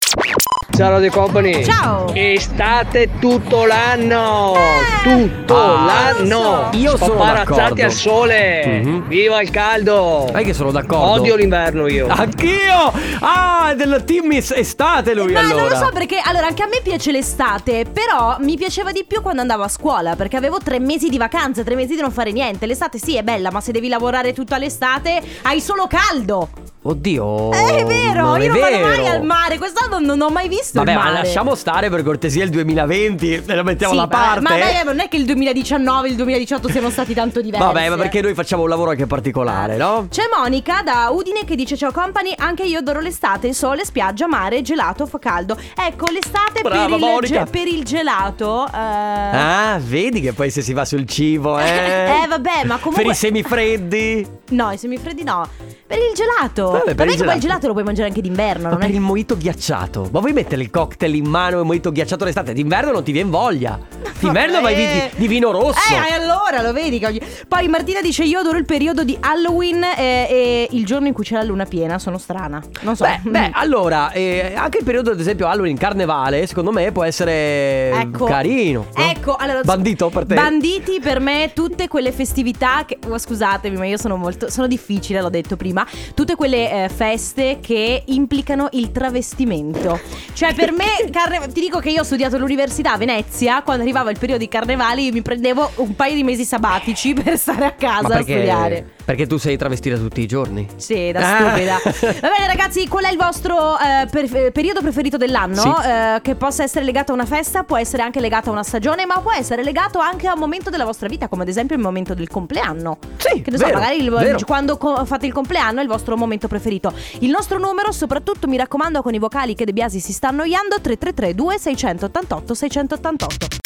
Ciao 0.80 0.92
Radio 0.92 1.10
Company. 1.10 1.62
Ciao. 1.62 2.10
Estate 2.14 3.10
tutto 3.20 3.66
l'anno. 3.66 4.54
Eh, 4.54 5.02
tutto 5.02 5.54
Ah, 5.54 5.84
l'anno. 5.84 6.70
io 6.72 6.96
sono 6.96 7.16
d'accordo. 7.22 7.82
al 7.84 7.92
sole. 7.92 8.80
Mhm. 8.82 9.06
Viva 9.06 9.42
il 9.42 9.50
caldo. 9.50 10.26
Sai 10.32 10.42
che 10.42 10.54
sono 10.54 10.70
d'accordo. 10.70 11.20
Odio 11.20 11.36
l'inverno 11.36 11.86
io. 11.86 12.06
Anch'io! 12.08 12.94
Ah, 13.20 13.74
del 13.76 14.04
team 14.06 14.32
estate 14.32 15.12
lui 15.12 15.32
Ma 15.34 15.40
allora. 15.40 15.60
non 15.60 15.68
lo 15.68 15.76
so 15.76 15.90
perché, 15.92 16.18
allora, 16.24 16.46
anche 16.46 16.62
a 16.62 16.66
me 16.66 16.80
piace 16.82 17.12
l'estate, 17.12 17.84
però 17.84 18.36
mi 18.38 18.56
piaceva 18.56 18.90
di 18.90 19.04
più 19.06 19.20
quando 19.20 19.42
andavo 19.42 19.64
a 19.64 19.68
scuola, 19.68 20.16
perché 20.16 20.38
avevo 20.38 20.60
tre 20.64 20.80
mesi 20.80 21.10
di 21.10 21.18
vacanze, 21.18 21.62
tre 21.62 21.74
mesi 21.74 21.94
di 21.94 22.00
non 22.00 22.10
fare 22.10 22.32
niente. 22.32 22.64
L'estate 22.64 22.96
sì 22.96 23.16
è 23.16 23.22
bella, 23.22 23.50
ma 23.50 23.60
se 23.60 23.72
devi 23.72 23.88
lavorare 23.88 24.32
tutta 24.32 24.56
l'estate 24.56 25.20
hai 25.42 25.60
solo 25.60 25.86
caldo. 25.86 26.48
Oddio. 26.82 27.52
Eh, 27.52 27.76
è 27.76 27.84
vero, 27.84 28.22
non 28.22 28.40
è 28.40 28.44
io 28.44 28.52
non 28.52 28.60
vado 28.60 28.78
mai 28.78 29.06
al 29.06 29.22
mare, 29.22 29.58
quest'anno 29.58 29.98
non 29.98 30.18
ho 30.22 30.30
mai 30.30 30.48
visto 30.48 30.78
Vabbè, 30.78 30.92
il 30.92 30.96
ma 30.96 31.04
mare. 31.04 31.16
lasciamo 31.24 31.54
stare 31.54 31.90
per 31.90 32.02
cortesia 32.02 32.42
il 32.42 32.48
2020 32.48 33.34
e 33.46 33.54
lo 33.54 33.64
mettiamo 33.64 33.92
Sì, 33.92 33.98
da 33.98 34.06
ma- 34.06 34.08
parte. 34.08 34.40
Ma 34.40 34.48
beh, 34.54 34.82
non 34.84 34.98
è 35.00 35.08
che 35.08 35.18
il 35.18 35.26
2019 35.26 36.06
e 36.08 36.10
il 36.12 36.16
2018 36.16 36.70
siano 36.70 36.88
stati 36.88 37.12
tanto 37.12 37.42
diversi. 37.42 37.66
Vabbè, 37.66 37.88
ma 37.90 37.94
eh. 37.96 37.98
perché 37.98 38.22
noi 38.22 38.32
facciamo 38.32 38.62
un 38.62 38.70
lavoro 38.70 38.90
anche 38.92 39.06
particolare, 39.06 39.76
no? 39.76 40.06
C'è 40.10 40.22
Monica 40.34 40.80
da 40.82 41.10
Udine 41.10 41.44
che 41.44 41.54
dice 41.54 41.76
ciao 41.76 41.92
company, 41.92 42.32
anche 42.38 42.62
io 42.62 42.78
adoro 42.78 43.00
l'estate, 43.00 43.48
il 43.48 43.54
sole, 43.54 43.84
spiaggia, 43.84 44.26
mare, 44.26 44.62
gelato, 44.62 45.04
fa 45.04 45.18
caldo. 45.18 45.58
Ecco, 45.76 46.06
l'estate 46.10 46.62
per 46.62 46.70
Brava, 46.72 46.94
il, 46.94 47.00
Monica. 47.00 47.44
ge- 47.44 47.50
per 47.50 47.66
il 47.66 47.84
gelato... 47.84 48.66
eh, 48.66 48.70
Ah, 48.72 49.78
vedi 49.78 50.22
che 50.22 50.32
poi 50.32 50.50
se 50.50 50.62
si 50.62 50.72
va 50.72 50.86
sul 50.86 51.06
cibo, 51.06 51.58
eh. 51.58 51.68
Eh, 52.24 52.26
vabbè, 52.26 52.64
ma 52.64 52.76
comunque- 52.78 53.02
Per 53.02 53.12
i 53.12 53.14
semifreddi. 53.14 54.38
No, 54.50 54.72
i 54.72 54.78
semifreddi 54.78 55.22
no. 55.22 55.46
Per 55.86 55.96
il 55.96 56.12
gelato. 56.12 56.69
Vabbè, 56.72 56.94
per 56.94 56.94
Vabbè, 56.94 57.10
il 57.10 57.16
poi 57.16 57.16
il 57.16 57.20
gelato. 57.20 57.40
gelato 57.40 57.66
lo 57.66 57.72
puoi 57.72 57.84
mangiare 57.84 58.08
anche 58.08 58.20
d'inverno, 58.20 58.62
Ma 58.64 58.68
non 58.70 58.78
per 58.78 58.88
è 58.88 58.92
il 58.92 59.00
mojito 59.00 59.36
ghiacciato. 59.36 60.08
Ma 60.12 60.20
vuoi 60.20 60.32
mettere 60.32 60.62
il 60.62 60.70
cocktail 60.70 61.14
in 61.14 61.26
mano 61.26 61.56
e 61.56 61.60
il 61.60 61.66
mojito 61.66 61.92
ghiacciato 61.92 62.24
l'estate? 62.24 62.52
D'inverno 62.52 62.92
non 62.92 63.02
ti 63.02 63.12
viene 63.12 63.30
voglia. 63.30 63.78
D'inverno 64.18 64.60
vai 64.60 64.74
di, 64.74 64.86
di 65.16 65.26
vino 65.28 65.50
rosso. 65.50 65.78
Eh, 65.92 66.12
allora 66.14 66.60
lo 66.62 66.72
vedi. 66.72 67.00
Poi 67.48 67.68
Martina 67.68 68.00
dice: 68.02 68.24
Io 68.24 68.40
adoro 68.40 68.58
il 68.58 68.66
periodo 68.66 69.02
di 69.04 69.16
Halloween 69.18 69.82
eh, 69.82 70.26
e 70.28 70.68
il 70.72 70.84
giorno 70.84 71.06
in 71.06 71.12
cui 71.14 71.24
c'è 71.24 71.36
la 71.36 71.42
luna 71.42 71.64
piena. 71.64 71.98
Sono 71.98 72.18
strana. 72.18 72.62
Non 72.82 72.96
so. 72.96 73.04
Beh, 73.04 73.20
beh, 73.22 73.50
allora, 73.54 74.10
eh, 74.12 74.52
anche 74.54 74.78
il 74.78 74.84
periodo, 74.84 75.12
ad 75.12 75.20
esempio, 75.20 75.46
Halloween, 75.46 75.76
carnevale, 75.78 76.46
secondo 76.46 76.70
me 76.70 76.92
può 76.92 77.02
essere 77.04 77.90
Ecco. 77.92 78.24
carino. 78.26 78.86
no? 78.94 79.02
Ecco, 79.02 79.36
allora 79.36 79.62
Bandito 79.62 80.08
per 80.10 80.26
te? 80.26 80.34
Banditi 80.34 81.00
per 81.00 81.20
me 81.20 81.52
tutte 81.54 81.88
quelle 81.88 82.12
festività 82.12 82.84
che 82.84 82.98
oh, 83.08 83.16
scusatemi, 83.18 83.76
ma 83.76 83.86
io 83.86 83.96
sono 83.96 84.16
molto 84.16 84.50
sono 84.50 84.66
difficile, 84.66 85.20
l'ho 85.22 85.30
detto 85.30 85.56
prima. 85.56 85.86
Tutte 86.14 86.34
quelle 86.34 86.59
eh, 86.68 86.88
feste 86.88 87.58
che 87.60 88.02
implicano 88.06 88.68
il 88.72 88.90
travestimento. 88.92 90.00
Cioè 90.32 90.54
per 90.54 90.72
me 90.72 90.86
carne- 91.10 91.46
ti 91.52 91.60
dico 91.60 91.78
che 91.78 91.90
io 91.90 92.00
ho 92.00 92.04
studiato 92.04 92.36
all'università 92.36 92.92
a 92.92 92.96
Venezia, 92.98 93.62
quando 93.62 93.82
arrivava 93.82 94.10
il 94.10 94.18
periodo 94.18 94.42
di 94.42 94.48
carnevali 94.48 95.12
mi 95.12 95.22
prendevo 95.22 95.70
un 95.76 95.94
paio 95.94 96.14
di 96.14 96.22
mesi 96.22 96.44
sabbatici 96.44 97.14
per 97.14 97.38
stare 97.38 97.64
a 97.64 97.72
casa 97.72 98.18
a 98.18 98.22
studiare. 98.22 98.92
Perché 99.10 99.26
tu 99.26 99.38
sei 99.38 99.56
travestita 99.56 99.96
tutti 99.96 100.20
i 100.20 100.26
giorni? 100.26 100.68
Sì, 100.76 101.10
da 101.10 101.18
Ah. 101.18 101.48
stupida. 101.50 101.78
Va 102.20 102.28
bene, 102.30 102.46
ragazzi, 102.46 102.86
qual 102.86 103.02
è 103.02 103.10
il 103.10 103.16
vostro 103.16 103.76
eh, 103.76 104.06
per- 104.08 104.32
eh, 104.36 104.52
periodo 104.52 104.80
preferito 104.82 105.16
dell'anno? 105.16 105.56
Sì. 105.60 105.68
Eh, 105.68 106.20
che 106.22 106.36
possa 106.36 106.62
essere 106.62 106.84
legato 106.84 107.10
a 107.10 107.16
una 107.16 107.26
festa, 107.26 107.64
può 107.64 107.76
essere 107.76 108.04
anche 108.04 108.20
legato 108.20 108.50
a 108.50 108.52
una 108.52 108.62
stagione, 108.62 109.06
ma 109.06 109.18
può 109.18 109.32
essere 109.32 109.64
legato 109.64 109.98
anche 109.98 110.28
a 110.28 110.34
un 110.34 110.38
momento 110.38 110.70
della 110.70 110.84
vostra 110.84 111.08
vita, 111.08 111.26
come 111.26 111.42
ad 111.42 111.48
esempio 111.48 111.74
il 111.74 111.82
momento 111.82 112.14
del 112.14 112.28
compleanno. 112.28 112.98
Sì, 113.16 113.42
Che 113.42 113.50
ne 113.50 113.56
so, 113.58 113.64
vero, 113.64 113.78
magari 113.80 114.00
il- 114.04 114.44
quando 114.46 114.76
co- 114.76 115.04
fate 115.04 115.26
il 115.26 115.32
compleanno 115.32 115.80
è 115.80 115.82
il 115.82 115.88
vostro 115.88 116.16
momento 116.16 116.46
preferito. 116.46 116.92
Il 117.18 117.30
nostro 117.30 117.58
numero, 117.58 117.90
soprattutto 117.90 118.46
mi 118.46 118.56
raccomando 118.58 119.02
con 119.02 119.12
i 119.12 119.18
vocali 119.18 119.56
che 119.56 119.64
De 119.64 119.72
Biasi 119.72 119.98
si 119.98 120.12
sta 120.12 120.28
annoiando, 120.28 120.76
333 120.80 121.34
2688 121.34 122.54
688. 122.54 123.59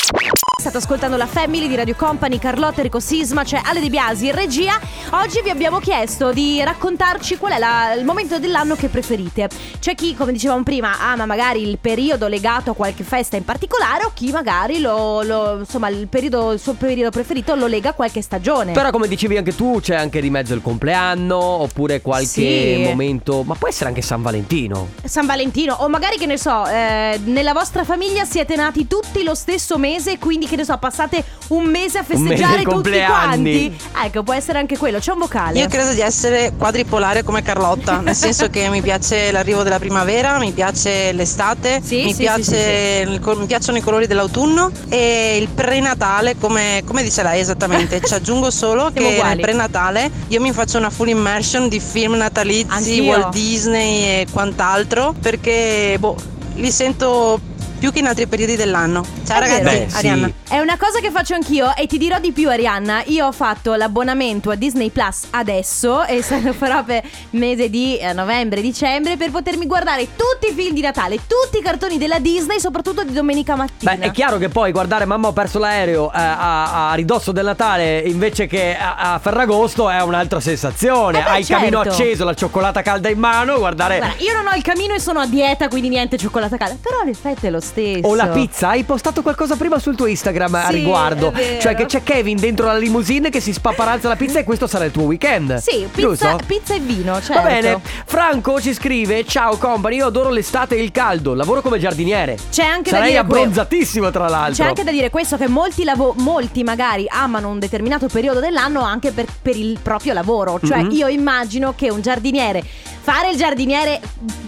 State 0.65 0.79
ascoltando 0.79 1.19
la 1.19 1.27
Family 1.27 1.69
di 1.69 1.75
Radio 1.75 1.95
Company, 1.95 2.39
Carlotta 2.39 2.77
Enrico 2.79 2.99
Sisma, 2.99 3.45
c'è 3.45 3.61
Ale 3.63 3.81
De 3.81 3.91
Biasi 3.91 4.29
in 4.29 4.35
regia. 4.35 4.81
Oggi 5.11 5.43
vi 5.43 5.51
abbiamo 5.51 5.79
chiesto 5.79 6.33
di 6.33 6.63
raccontarci 6.65 7.37
qual 7.37 7.53
è 7.53 7.59
la- 7.59 7.93
il 7.93 8.07
momento 8.07 8.39
dell'anno 8.39 8.75
che 8.75 8.89
preferite. 8.89 9.51
C'è 9.79 9.95
chi, 9.95 10.15
come 10.15 10.33
dicevamo 10.33 10.63
prima, 10.63 10.99
ama 11.01 11.27
magari 11.27 11.69
il 11.69 11.77
periodo 11.79 12.29
legato 12.29 12.71
a 12.71 12.75
qualche 12.75 13.05
festa 13.05 13.37
in 13.37 13.45
particolare 13.45 14.05
o 14.05 14.13
chi 14.15 14.31
magari 14.31 14.81
lo, 14.81 15.21
lo- 15.23 15.59
insomma, 15.59 15.91
il, 15.91 16.09
periodo, 16.09 16.53
il 16.53 16.59
suo 16.59 16.73
periodo 16.73 17.11
preferito 17.11 17.55
lo 17.55 17.67
lega 17.67 17.91
a 17.91 17.93
qualche 17.93 18.23
stagione. 18.23 18.73
Però 18.73 18.89
come 18.91 19.07
dicevi 19.07 19.37
anche 19.37 19.55
tu 19.55 19.81
c'è 19.83 19.95
anche 19.97 20.23
di 20.23 20.31
mezzo 20.31 20.55
il 20.55 20.63
compleanno 20.63 21.37
oppure 21.37 22.01
qualche 22.01 22.27
Sì. 22.27 22.83
momento 22.87 23.43
Ma 23.45 23.55
può 23.55 23.69
essere 23.69 23.89
anche 23.91 24.01
San 24.01 24.23
Valentino 24.23 24.89
San 25.05 25.27
Valentino 25.27 25.75
o 25.81 25.91
magari 25.91 26.17
che 26.17 26.25
ne 26.27 26.39
so, 26.39 26.67
eh, 26.67 27.21
nella 27.25 27.53
vostra 27.53 27.85
famiglia 27.85 28.25
siete 28.25 28.57
nati 28.57 28.87
tutti 28.87 29.23
lo 29.23 29.35
stesso 29.35 29.77
mese, 29.77 30.19
quindi 30.19 30.47
che 30.47 30.53
che 30.55 30.57
ne 30.57 30.65
so, 30.65 30.77
passate 30.79 31.25
un 31.49 31.65
mese 31.65 31.99
a 31.99 32.05
mese 32.07 32.25
festeggiare 32.25 32.59
di 32.59 32.65
tutti 32.65 32.91
quanti. 33.05 33.77
Ecco, 34.05 34.23
può 34.23 34.33
essere 34.33 34.59
anche 34.59 34.79
quello. 34.79 34.99
C'è 34.99 35.13
un 35.13 35.19
vocale. 35.19 35.59
Io 35.59 35.69
credo 35.69 35.93
di 35.93 36.01
essere 36.01 36.53
quadripolare 36.57 37.23
come 37.23 37.43
Carlotta, 37.43 38.01
nel 38.01 38.15
senso 38.15 38.49
che 38.49 38.69
mi 38.69 38.81
piace 38.81 39.31
l'arrivo 39.31 39.63
della 39.63 39.79
primavera, 39.79 40.39
mi 40.39 40.53
piace 40.53 41.13
l'estate, 41.13 41.81
Sì, 41.83 42.05
mi, 42.05 42.13
sì, 42.13 42.23
piace 42.23 42.43
sì, 42.43 43.07
sì, 43.07 43.13
il 43.13 43.23
mi 43.37 43.47
piacciono 43.47 43.79
i 43.79 43.81
colori 43.81 44.07
dell'autunno 44.07 44.71
e 44.89 45.39
il 45.41 45.49
prenatale, 45.49 46.37
come, 46.39 46.83
come 46.85 47.03
dice 47.03 47.23
lei 47.23 47.41
esattamente. 47.41 48.01
Ci 48.01 48.15
aggiungo 48.15 48.51
solo 48.51 48.91
che 48.93 49.03
uguali. 49.03 49.29
nel 49.29 49.41
prenatale 49.41 50.11
io 50.29 50.41
mi 50.41 50.53
faccio 50.53 50.79
una 50.79 50.91
full 50.91 51.09
immersion 51.09 51.69
di 51.69 51.81
film 51.81 52.15
natalizi, 52.15 52.67
Anch'io. 52.69 53.05
Walt 53.05 53.31
Disney 53.31 54.05
e 54.05 54.27
quant'altro, 54.31 55.15
perché 55.21 55.97
boh, 55.99 56.17
li 56.55 56.71
sento 56.71 57.41
più 57.85 57.93
che 57.93 57.99
in 57.99 58.07
altri 58.07 58.27
periodi 58.27 58.57
dell'anno. 58.57 59.05
Ciao 59.27 59.37
È 59.37 59.41
ragazzi. 59.41 59.63
Beh, 59.63 59.87
sì. 59.91 59.97
Arianna. 59.97 60.31
È 60.49 60.59
una 60.59 60.79
cosa 60.79 61.01
che 61.01 61.11
faccio 61.11 61.35
anch'io 61.35 61.77
e 61.77 61.87
ti 61.87 61.99
dirò 61.99 62.19
di 62.19 62.33
più 62.33 62.49
Arianna, 62.49 63.03
io 63.07 63.27
ho 63.27 63.33
fatto 63.33 63.75
l'abbonamento 63.75 64.51
a 64.51 64.55
Disney 64.55 64.89
Plus 64.89 65.25
adesso 65.31 66.03
e 66.07 66.23
se 66.23 66.41
lo 66.41 66.55
farò 66.55 66.83
per 66.83 67.03
mese 67.31 67.69
di 67.69 67.99
eh, 67.99 68.15
novembre, 68.15 68.63
dicembre 68.63 69.19
per 69.19 69.31
potermi 69.31 69.67
guardare 69.67 70.09
tutti 70.17 70.51
i 70.51 70.55
film 70.55 70.73
di 70.73 70.81
Natale, 70.81 71.17
tutti 71.27 71.59
i 71.59 71.61
cartoni 71.63 71.99
della 71.99 72.19
Disney, 72.21 72.59
soprattutto 72.59 73.05
di 73.05 73.13
domenica 73.13 73.55
mattina. 73.55 73.97
Beh, 73.97 74.07
è 74.07 74.11
chiaro 74.13 74.39
che 74.39 74.49
poi 74.49 74.73
guardare 74.73 75.05
mamma 75.05 75.29
ho 75.29 75.33
perso 75.35 75.59
l'aereo 75.59 76.11
eh, 76.11 76.17
a, 76.17 76.91
a 76.91 76.95
ridosso 76.95 77.33
del 77.33 77.45
Natale 77.45 77.99
invece 77.99 78.47
che 78.47 78.75
a, 78.79 79.13
a 79.13 79.19
Ferragosto 79.19 79.91
è 79.91 80.01
un'altra 80.01 80.41
sensazione. 80.41 81.19
Eh 81.19 81.23
beh, 81.23 81.29
Hai 81.29 81.41
il 81.41 81.47
camino 81.47 81.83
certo. 81.83 82.03
acceso, 82.03 82.25
la 82.25 82.35
cioccolata 82.35 82.81
calda 82.81 83.11
in 83.11 83.19
mano, 83.19 83.59
guardare. 83.59 83.99
Guarda, 83.99 84.23
io 84.23 84.33
non 84.33 84.47
ho 84.47 84.55
il 84.57 84.63
camino 84.63 84.95
e 84.95 85.01
sono 85.01 85.21
a 85.21 85.27
dieta, 85.27 85.69
quindi 85.69 85.91
niente 85.91 86.17
cioccolata 86.17 86.57
calda, 86.57 86.79
però 86.81 87.03
l'effetto 87.05 87.47
è 87.47 87.51
lo 87.51 87.61
stesso. 87.61 87.74
O 88.03 88.15
la 88.15 88.29
pizza, 88.29 88.69
hai 88.69 88.85
postato 88.85 89.23
qualcosa 89.23 89.57
prima 89.57 89.79
sul 89.79 89.97
tuo 89.97 90.07
Instagram 90.07 90.55
a 90.55 90.67
Sì, 90.69 90.75
riguardo. 90.75 91.31
è 91.31 91.33
vero. 91.33 91.61
Cioè 91.61 91.75
che 91.75 91.87
c'è 91.87 92.03
Kevin 92.03 92.37
dentro 92.39 92.67
la 92.67 92.77
limousine 92.77 93.31
che 93.31 93.41
si 93.41 93.53
spaparazza 93.53 94.09
la 94.09 94.17
pizza 94.17 94.39
e 94.39 94.45
questo 94.45 94.67
sarà 94.67 94.85
il 94.85 94.91
tuo 94.93 95.05
weekend. 95.05 95.57
Sì, 95.57 95.87
pizza, 95.93 96.09
Giusto? 96.09 96.39
pizza 96.47 96.75
e 96.75 96.79
vino, 96.81 97.15
certo. 97.21 97.33
Va 97.43 97.49
bene, 97.49 97.81
Franco 98.07 98.61
ci 98.61 98.73
scrive: 98.75 99.25
Ciao 99.25 99.57
company, 99.57 99.97
io 99.97 100.07
adoro 100.07 100.31
l'estate 100.31 100.77
e 100.77 100.83
il 100.83 100.91
caldo. 100.93 101.35
Lavoro 101.35 101.61
come 101.63 101.79
giardiniere. 101.79 102.37
C'è 102.51 102.65
anche 102.65 102.91
da 102.91 102.97
Sarei 102.99 103.13
dire 103.13 103.25
que- 103.25 103.37
abbronzatissimo, 103.39 104.11
tra 104.11 104.29
l'altro. 104.29 104.63
C'è 104.63 104.69
anche 104.69 104.85
da 104.85 104.91
dire 104.91 105.11
questo 105.11 105.37
che 105.37 105.49
molti, 105.49 105.85
lavo- 105.85 106.15
molti 106.19 106.63
magari 106.63 107.07
amano 107.09 107.49
un 107.49 107.59
determinato 107.59 108.07
periodo 108.09 108.41
dell'anno 108.41 108.83
anche 108.83 109.11
per, 109.11 109.27
per 109.43 109.57
il 109.57 109.79
proprio 109.83 110.13
lavoro. 110.13 110.61
Cioè 110.65 110.83
Mhm. 110.83 110.91
io 110.93 111.09
immagino 111.09 111.75
che 111.77 111.91
un 111.91 112.01
giardiniere, 112.01 112.63
fare 113.03 113.31
il 113.31 113.37
giardiniere, 113.37 114.01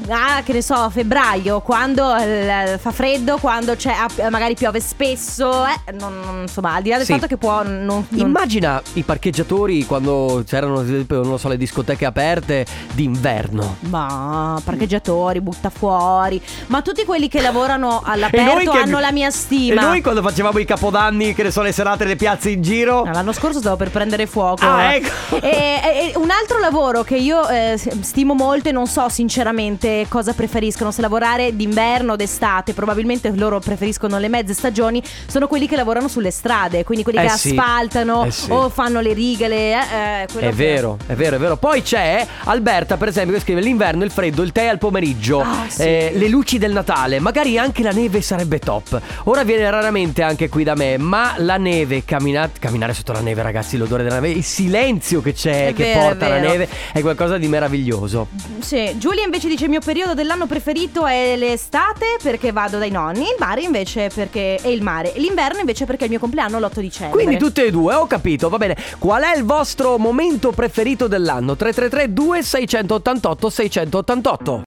ah, 0.08 0.42
che 0.44 0.52
ne 0.52 0.62
so, 0.62 0.74
a 0.74 0.90
febbraio, 0.90 1.60
quando 1.60 2.14
eh, 2.16 2.78
fa 2.80 2.90
freddo, 3.06 3.36
quando 3.38 3.76
c'è, 3.76 3.94
magari 4.30 4.54
piove 4.54 4.80
spesso, 4.80 5.64
eh, 5.64 5.92
non- 5.92 6.18
non- 6.24 6.40
insomma, 6.42 6.74
al 6.74 6.82
di 6.82 6.88
là 6.90 6.96
del 6.96 7.06
Sì. 7.06 7.12
fatto 7.12 7.28
che 7.28 7.36
può 7.36 7.62
non... 7.62 7.84
non- 7.84 8.06
Immagina 8.10 8.82
i 8.94 9.02
parcheggiatori 9.02 9.84
quando 9.86 10.42
c'erano, 10.44 10.80
ad 10.80 10.86
esempio, 10.88 11.20
non 11.22 11.30
lo 11.30 11.36
so, 11.38 11.46
le 11.48 11.56
discoteche 11.56 12.04
aperte 12.04 12.66
d'inverno. 12.94 13.76
Ma 13.88 14.60
parcheggiatori, 14.64 15.40
butta 15.40 15.70
fuori. 15.70 16.42
Ma 16.66 16.82
tutti 16.82 17.04
quelli 17.04 17.28
che 17.28 17.40
lavorano 17.40 18.02
all'aperto 18.04 18.72
che- 18.72 18.78
hanno 18.78 18.98
la 18.98 19.12
mia 19.12 19.30
stima. 19.30 19.80
E 19.80 19.84
noi 19.84 20.02
quando 20.02 20.20
facevamo 20.20 20.58
i 20.58 20.64
capodanni, 20.64 21.32
che 21.32 21.44
ne 21.44 21.52
so, 21.52 21.62
le 21.62 21.70
serate 21.70 22.02
delle 22.02 22.16
piazze 22.16 22.50
in 22.50 22.60
giro. 22.62 23.02
Ah, 23.02 23.12
L'anno 23.12 23.32
scorso 23.32 23.60
stavo 23.60 23.76
per 23.76 23.90
prendere 23.90 24.26
fuoco. 24.26 24.64
Ah, 24.66 24.94
ecco. 24.94 25.36
E, 25.40 25.48
e- 25.48 26.12
e 26.12 26.12
un 26.16 26.30
altro 26.30 26.58
lavoro 26.58 27.04
che 27.04 27.16
io 27.16 27.46
eh, 27.48 27.78
stimo 28.00 28.34
molto 28.34 28.68
e 28.68 28.72
non 28.72 28.88
so 28.88 29.08
sinceramente 29.08 30.06
cosa 30.08 30.32
preferiscono, 30.32 30.90
se 30.90 31.00
lavorare 31.02 31.54
d'inverno 31.54 32.14
o 32.14 32.16
d'estate, 32.16 32.72
probabilmente 32.72 32.94
loro 33.34 33.58
preferiscono 33.60 34.18
le 34.18 34.28
mezze 34.28 34.54
stagioni, 34.54 35.02
sono 35.26 35.46
quelli 35.46 35.66
che 35.68 35.76
lavorano 35.76 36.08
sulle 36.08 36.30
strade, 36.30 36.84
quindi 36.84 37.02
quelli 37.04 37.18
Eh 37.18 37.22
che 37.22 37.28
sì. 37.30 37.48
asfaltano 37.50 38.24
Eh 38.24 38.30
sì. 38.30 38.50
o 38.50 38.68
fanno 38.68 39.00
le 39.00 39.12
righe. 39.12 39.48
le- 39.48 39.72
eh, 39.72 39.76
eh, 39.76 40.22
È 40.24 40.26
che- 40.26 40.52
vero, 40.52 40.98
è 41.06 41.14
vero, 41.14 41.36
è 41.36 41.38
vero. 41.38 41.56
Poi 41.56 41.82
c'è 41.82 42.26
Alberta, 42.44 42.96
per 42.96 43.08
esempio, 43.08 43.34
che 43.34 43.40
scrive 43.40 43.60
l'inverno, 43.60 44.04
il 44.04 44.10
freddo, 44.10 44.42
il 44.42 44.52
tè 44.52 44.66
al 44.66 44.78
pomeriggio, 44.78 45.40
Ah, 45.40 45.64
sì. 45.68 45.82
eh, 45.82 46.12
le 46.14 46.28
luci 46.28 46.58
del 46.58 46.72
Natale, 46.72 47.18
magari 47.20 47.58
anche 47.58 47.82
la 47.82 47.90
neve 47.90 48.20
sarebbe 48.22 48.58
top. 48.58 49.00
Ora 49.24 49.42
viene 49.44 49.68
raramente 49.70 50.22
anche 50.22 50.48
qui 50.48 50.64
da 50.64 50.74
me, 50.74 50.96
ma 50.98 51.34
la 51.38 51.56
neve, 51.56 52.04
cammina- 52.04 52.50
camminare 52.58 52.94
sotto 52.94 53.12
la 53.12 53.20
neve, 53.20 53.42
ragazzi, 53.42 53.76
l'odore 53.76 54.02
della 54.02 54.16
neve, 54.20 54.30
il 54.30 54.44
silenzio 54.44 55.20
che 55.22 55.32
c'è, 55.32 55.68
È 55.68 55.74
che 55.74 55.84
vero, 55.84 56.00
porta 56.00 56.28
la 56.28 56.38
neve, 56.38 56.68
è 56.92 57.00
qualcosa 57.00 57.36
di 57.38 57.46
meraviglioso. 57.48 58.28
Sì, 58.60 58.94
Giulia 58.98 59.24
invece 59.24 59.48
dice 59.48 59.64
il 59.64 59.70
mio 59.70 59.80
periodo 59.80 60.14
dell'anno 60.14 60.46
preferito 60.46 61.06
è 61.06 61.34
l'estate 61.36 62.16
perché 62.22 62.52
vado 62.52 62.78
dai 62.86 62.90
nonni, 62.90 63.22
il 63.22 63.36
mare 63.38 63.62
invece 63.62 64.10
perché 64.12 64.56
è 64.56 64.68
il 64.68 64.82
mare, 64.82 65.12
l'inverno 65.16 65.60
invece 65.60 65.84
perché 65.84 66.02
è 66.02 66.04
il 66.04 66.10
mio 66.10 66.20
compleanno 66.20 66.58
l'8 66.58 66.80
dicembre. 66.80 67.22
Quindi 67.22 67.36
tutte 67.36 67.66
e 67.66 67.70
due, 67.70 67.94
ho 67.94 68.06
capito, 68.06 68.48
va 68.48 68.56
bene. 68.58 68.76
Qual 68.98 69.22
è 69.22 69.36
il 69.36 69.44
vostro 69.44 69.98
momento 69.98 70.52
preferito 70.52 71.08
dell'anno? 71.08 71.56
333 71.56 72.12
2688 72.12 73.50
688 73.50 74.62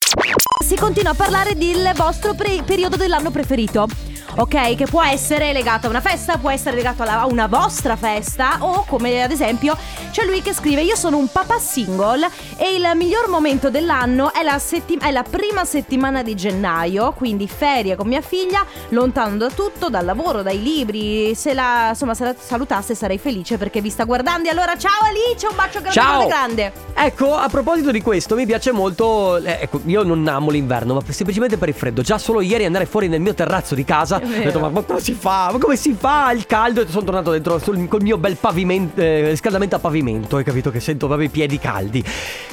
Si 0.65 0.75
continua 0.75 1.11
a 1.11 1.15
parlare 1.15 1.55
del 1.55 1.91
vostro 1.95 2.33
pre- 2.33 2.61
periodo 2.65 2.95
dell'anno 2.97 3.31
preferito. 3.31 4.08
Ok, 4.41 4.75
che 4.75 4.85
può 4.85 5.03
essere 5.03 5.51
legato 5.51 5.87
a 5.87 5.89
una 5.89 5.99
festa, 5.99 6.37
può 6.37 6.49
essere 6.49 6.73
legato 6.77 7.01
alla- 7.03 7.19
a 7.19 7.25
una 7.25 7.47
vostra 7.47 7.97
festa 7.97 8.55
o 8.59 8.85
come 8.87 9.21
ad 9.21 9.31
esempio 9.31 9.75
c'è 10.11 10.23
lui 10.23 10.41
che 10.41 10.53
scrive 10.53 10.81
io 10.81 10.95
sono 10.95 11.17
un 11.17 11.27
papà 11.29 11.59
single 11.59 12.25
e 12.55 12.73
il 12.73 12.89
miglior 12.95 13.27
momento 13.27 13.69
dell'anno 13.69 14.31
è 14.33 14.41
la, 14.43 14.57
setti- 14.57 14.97
è 14.97 15.11
la 15.11 15.23
prima 15.29 15.65
settimana 15.65 16.23
di 16.23 16.35
gennaio, 16.35 17.11
quindi 17.11 17.49
ferie 17.49 17.97
con 17.97 18.07
mia 18.07 18.21
figlia, 18.21 18.65
lontano 18.89 19.35
da 19.35 19.49
tutto, 19.49 19.89
dal 19.89 20.05
lavoro, 20.05 20.41
dai 20.41 20.61
libri, 20.63 21.35
se 21.35 21.53
la, 21.53 21.89
insomma 21.89 22.13
se 22.13 22.23
la 22.23 22.33
salutasse 22.39 22.95
sarei 22.95 23.17
felice 23.17 23.57
perché 23.57 23.81
vi 23.81 23.89
sta 23.89 24.05
guardando 24.05 24.47
e 24.47 24.51
allora 24.51 24.77
ciao 24.77 25.01
Alice, 25.03 25.47
un 25.47 25.55
bacio 25.57 25.81
grande 25.81 25.91
Ciao. 25.99 26.27
grande. 26.27 26.71
Ecco, 26.95 27.35
a 27.35 27.49
proposito 27.49 27.91
di 27.91 28.01
questo, 28.01 28.35
mi 28.35 28.45
piace 28.45 28.71
molto. 28.71 29.35
eh, 29.37 29.59
ecco, 29.63 29.81
io 29.85 30.03
non 30.03 30.25
amo 30.29 30.49
l'inverno, 30.49 30.93
ma 30.93 31.01
semplicemente 31.09 31.57
per 31.57 31.67
il 31.69 31.75
freddo. 31.75 32.01
Già 32.01 32.17
solo 32.17 32.39
ieri 32.41 32.63
andare 32.65 32.85
fuori 32.85 33.07
nel 33.09 33.19
mio 33.21 33.33
terrazzo 33.33 33.73
di 33.75 33.83
casa, 33.85 34.19
ho 34.37 34.43
detto, 34.43 34.59
ma, 34.59 34.69
ma 34.69 34.81
come 34.81 34.99
si 34.99 35.13
fa? 35.13 35.49
Ma 35.51 35.57
come 35.57 35.75
si 35.75 35.95
fa? 35.97 36.31
Il 36.31 36.45
caldo, 36.45 36.81
e 36.81 36.87
sono 36.87 37.03
tornato 37.05 37.31
dentro 37.31 37.59
sul, 37.59 37.87
col 37.87 38.01
mio 38.01 38.17
bel 38.17 38.35
pavimento, 38.37 39.01
eh, 39.01 39.29
riscaldamento 39.29 39.75
a 39.75 39.79
pavimento. 39.79 40.37
Hai 40.37 40.43
capito 40.43 40.71
che 40.71 40.79
sento 40.79 41.07
proprio 41.07 41.27
i 41.27 41.31
piedi 41.31 41.57
caldi. 41.59 42.03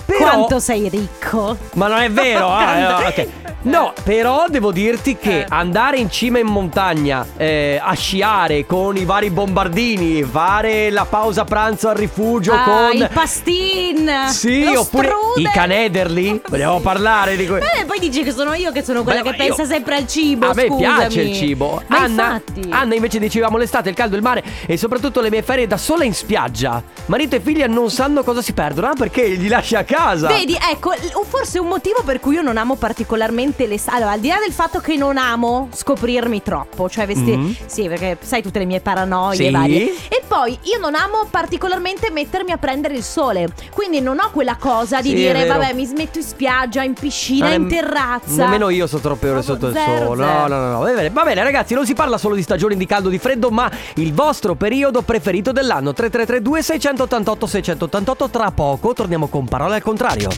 Però, 0.05 0.19
Quanto 0.19 0.59
sei 0.61 0.89
ricco. 0.89 1.57
Ma 1.75 1.89
non 1.89 1.99
è 1.99 2.11
vero, 2.11 2.49
ah, 2.51 2.77
eh, 2.79 3.09
ok. 3.09 3.27
No, 3.63 3.93
però 4.05 4.45
devo 4.49 4.71
dirti 4.71 5.17
che 5.17 5.41
Eh. 5.41 5.47
andare 5.49 5.99
in 5.99 6.09
cima 6.09 6.39
in 6.39 6.47
montagna 6.47 7.27
eh, 7.37 7.81
a 7.83 7.95
sciare 7.95 8.65
con 8.65 8.97
i 8.97 9.05
vari 9.05 9.31
bombardini, 9.31 10.23
fare 10.23 10.91
la 10.91 11.05
pausa 11.05 11.45
pranzo 11.45 11.89
al 11.89 11.97
rifugio 11.97 12.53
Ah, 12.53 12.63
con 12.63 12.91
il 12.97 13.09
pastin. 13.13 14.09
Sì, 14.29 14.65
lo 14.73 14.81
oppure 14.81 15.09
strudel. 15.09 15.43
i 15.45 15.51
canederli. 15.53 16.41
Vogliamo 16.49 16.79
parlare 16.81 17.37
di 17.37 17.47
questo? 17.47 17.67
Eh, 17.81 17.85
poi 17.87 17.99
dici 17.99 18.23
che 18.23 18.31
sono 18.31 18.55
io 18.55 18.71
che 18.71 18.85
sono 18.85 19.03
quella 19.03 19.23
Beh, 19.23 19.33
che 19.33 19.43
io- 19.43 19.55
pensa 19.55 19.65
sempre 19.65 19.97
al 19.97 20.07
cibo. 20.07 20.47
A 20.49 20.55
me 20.55 20.67
scusami. 20.67 20.79
piace 20.79 21.21
il 21.23 21.35
cibo. 21.35 21.66
Ma 21.87 21.99
Anna, 21.99 22.33
infatti. 22.35 22.67
Anna 22.71 22.95
invece 22.95 23.19
dicevamo 23.19 23.57
l'estate, 23.57 23.89
il 23.89 23.95
caldo, 23.95 24.17
il 24.17 24.23
mare 24.23 24.43
e 24.67 24.77
soprattutto 24.77 25.21
le 25.21 25.31
mie 25.31 25.43
ferie 25.43 25.67
da 25.67 25.77
sola 25.77 26.05
in 26.05 26.15
spiaggia. 26.15 26.83
Marito 27.07 27.37
e 27.37 27.41
figlia 27.41 27.67
non 27.67 27.91
sanno 27.91 28.23
cosa 28.23 28.43
si 28.43 28.53
perdono, 28.53 28.89
ah, 28.89 28.95
perché 28.97 29.27
li 29.27 29.49
lasci 29.49 29.75
a 29.75 29.85
casa. 29.85 30.29
Vedi, 30.29 30.57
ecco, 30.71 30.93
forse 31.29 31.59
un 31.59 31.69
motivo 31.69 32.03
per 32.05 32.21
cui 32.21 32.35
io 32.35 32.43
non 32.43 32.57
amo 32.57 32.77
particolarmente 32.77 33.67
le 33.67 33.81
Allora, 33.87 34.13
al 34.13 34.21
di 34.21 34.29
là 34.29 34.37
del 34.43 34.53
fatto 34.53 34.81
che 34.81 34.97
non 34.97 35.17
amo 35.19 35.69
scoprirmi 35.73 36.43
troppo, 36.43 36.89
cioè 36.89 37.07
vestire. 37.07 37.37
Mhm. 37.37 37.57
Sì, 37.67 37.89
perché 37.89 38.17
sai 38.21 38.43
tutte 38.43 38.59
le 38.59 38.65
mie 38.65 38.81
paranoie 38.81 39.37
Sì. 39.37 39.51
varie. 39.51 39.93
E 40.09 40.23
poi 40.27 40.59
io 40.63 40.79
non 40.81 40.95
amo 40.95 41.27
particolarmente 41.31 42.11
mettermi 42.11 42.51
a 42.53 42.57
prendere 42.57 42.95
il 42.95 43.03
sole. 43.03 43.49
Quindi 43.73 44.01
non 44.01 44.19
ho 44.19 44.31
quella 44.33 44.57
cosa 44.57 45.01
di 45.01 45.11
Sì, 45.11 45.15
dire, 45.15 45.47
vabbè, 45.47 45.73
mi 45.75 45.85
smetto 45.85 46.19
in 46.19 46.25
spiaggia, 46.25 46.83
in 46.83 46.95
piscina, 46.95 47.47
Non 47.47 47.53
è- 47.55 47.59
in 47.59 47.69
terrazza. 47.69 48.45
Nemmeno 48.45 48.69
io 48.71 48.87
sto 48.87 48.99
troppe 48.99 49.29
ore 49.31 49.43
sotto 49.43 49.69
il 49.69 49.73
Zero, 49.75 50.07
sole. 50.07 50.25
zero. 50.25 50.37
No, 50.41 50.47
no, 50.47 50.61
no, 50.61 50.71
no. 50.73 50.79
Va 50.81 50.91
bene, 50.93 51.11
va 51.11 51.23
bene, 51.25 51.41
ragazzi, 51.47 51.75
non 51.75 51.87
si 51.87 51.95
parla 51.95 52.19
solo 52.19 52.35
di 52.35 52.43
stagioni 52.43 52.77
di 52.77 52.87
caldo 52.87 53.09
o 53.09 53.11
di 53.11 53.19
freddo, 53.19 53.51
ma 53.51 53.71
il 53.95 54.13
vostro 54.13 54.55
periodo 54.55 55.03
preferito 55.03 55.53
dell'anno. 55.53 55.93
3332 55.93 56.63
688 56.63 57.47
688 57.47 58.29
Tra 58.29 58.51
poco 58.51 58.93
torniamo 58.93 59.29
con 59.29 59.47
parole 59.47 59.77
al 59.77 59.83
contrario. 59.83 60.29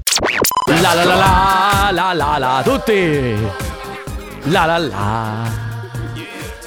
La 0.67 0.93
la 0.95 1.05
la 1.05 1.91
la 1.91 1.91
la 1.93 2.13
la 2.13 2.39
la 2.39 2.63
tutti. 2.63 3.37
La 4.45 4.65
la 4.67 4.79
la. 4.79 5.51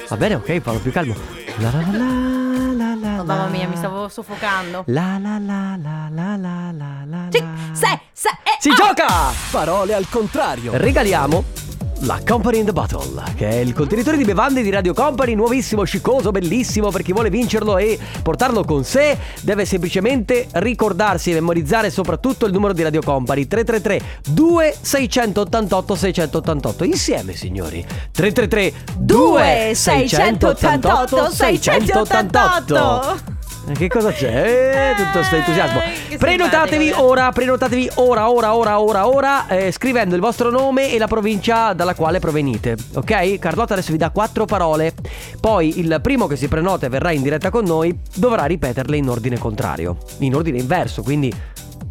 Va 0.08 0.16
bene, 0.16 0.34
ok, 0.34 0.60
parlo 0.60 0.80
più 0.80 0.92
calmo. 0.92 1.14
La 1.58 1.70
la 1.70 1.80
la 1.80 1.98
la 1.98 2.72
la 2.74 2.94
la. 3.00 3.20
Oh, 3.20 3.24
mamma 3.24 3.46
mia, 3.46 3.68
mi 3.68 3.76
stavo 3.76 4.08
soffocando. 4.08 4.84
La 4.86 5.18
la 5.20 5.38
la 5.38 5.76
la 5.80 6.08
la 6.10 6.36
la 6.36 6.72
la 6.72 7.04
la. 7.06 7.28
Sì, 7.30 7.44
se, 7.72 8.00
se, 8.12 8.28
eh, 8.28 8.56
Si 8.58 8.70
ah! 8.70 8.74
gioca! 8.74 9.06
Parole 9.50 9.94
al 9.94 10.08
contrario. 10.08 10.72
Regaliamo 10.74 11.61
la 12.04 12.20
Company 12.26 12.58
in 12.58 12.64
the 12.64 12.72
Bottle, 12.72 13.22
che 13.36 13.48
è 13.48 13.54
il 13.56 13.72
contenitore 13.72 14.16
di 14.16 14.24
bevande 14.24 14.62
di 14.62 14.70
Radio 14.70 14.92
Company, 14.92 15.34
nuovissimo, 15.34 15.84
sciccoso, 15.84 16.30
bellissimo, 16.32 16.90
per 16.90 17.02
chi 17.02 17.12
vuole 17.12 17.30
vincerlo 17.30 17.76
e 17.76 17.96
portarlo 18.22 18.64
con 18.64 18.82
sé, 18.84 19.16
deve 19.42 19.64
semplicemente 19.64 20.48
ricordarsi 20.52 21.30
e 21.30 21.34
memorizzare 21.34 21.90
soprattutto 21.90 22.46
il 22.46 22.52
numero 22.52 22.72
di 22.72 22.82
Radio 22.82 23.02
Company 23.02 23.46
333 23.46 24.20
2688 24.30 25.94
688 25.94 26.84
insieme 26.84 27.34
signori. 27.34 27.84
333 28.10 28.72
2688 28.98 31.30
688 31.30 33.14
Eh, 33.14 33.40
Che 33.70 33.88
cosa 33.88 34.10
c'è? 34.10 34.90
Eh, 34.90 34.96
tutto 34.96 35.18
questo 35.18 35.36
entusiasmo. 35.36 35.80
che 36.08 36.18
Prenotatevi 36.18 36.92
ora, 36.96 37.30
prenotatevi 37.30 37.90
ora, 37.94 38.28
ora, 38.30 38.54
ora, 38.56 38.80
ora, 38.80 39.08
ora, 39.08 39.46
eh, 39.46 39.70
scrivendo 39.70 40.14
il 40.16 40.20
vostro 40.20 40.50
nome 40.50 40.92
e 40.92 40.98
la 40.98 41.06
provincia 41.06 41.72
dalla 41.72 41.94
quale 41.94 42.18
provenite. 42.18 42.76
Ok? 42.94 43.38
Carlotta 43.38 43.74
adesso 43.74 43.92
vi 43.92 43.98
dà 43.98 44.10
quattro 44.10 44.44
parole. 44.46 44.92
Poi 45.40 45.78
il 45.78 46.00
primo 46.02 46.26
che 46.26 46.36
si 46.36 46.48
prenota 46.48 46.86
e 46.86 46.88
verrà 46.88 47.12
in 47.12 47.22
diretta 47.22 47.50
con 47.50 47.64
noi 47.64 47.96
dovrà 48.14 48.44
ripeterle 48.46 48.96
in 48.96 49.08
ordine 49.08 49.38
contrario. 49.38 49.96
In 50.18 50.34
ordine 50.34 50.58
inverso, 50.58 51.02
quindi 51.02 51.32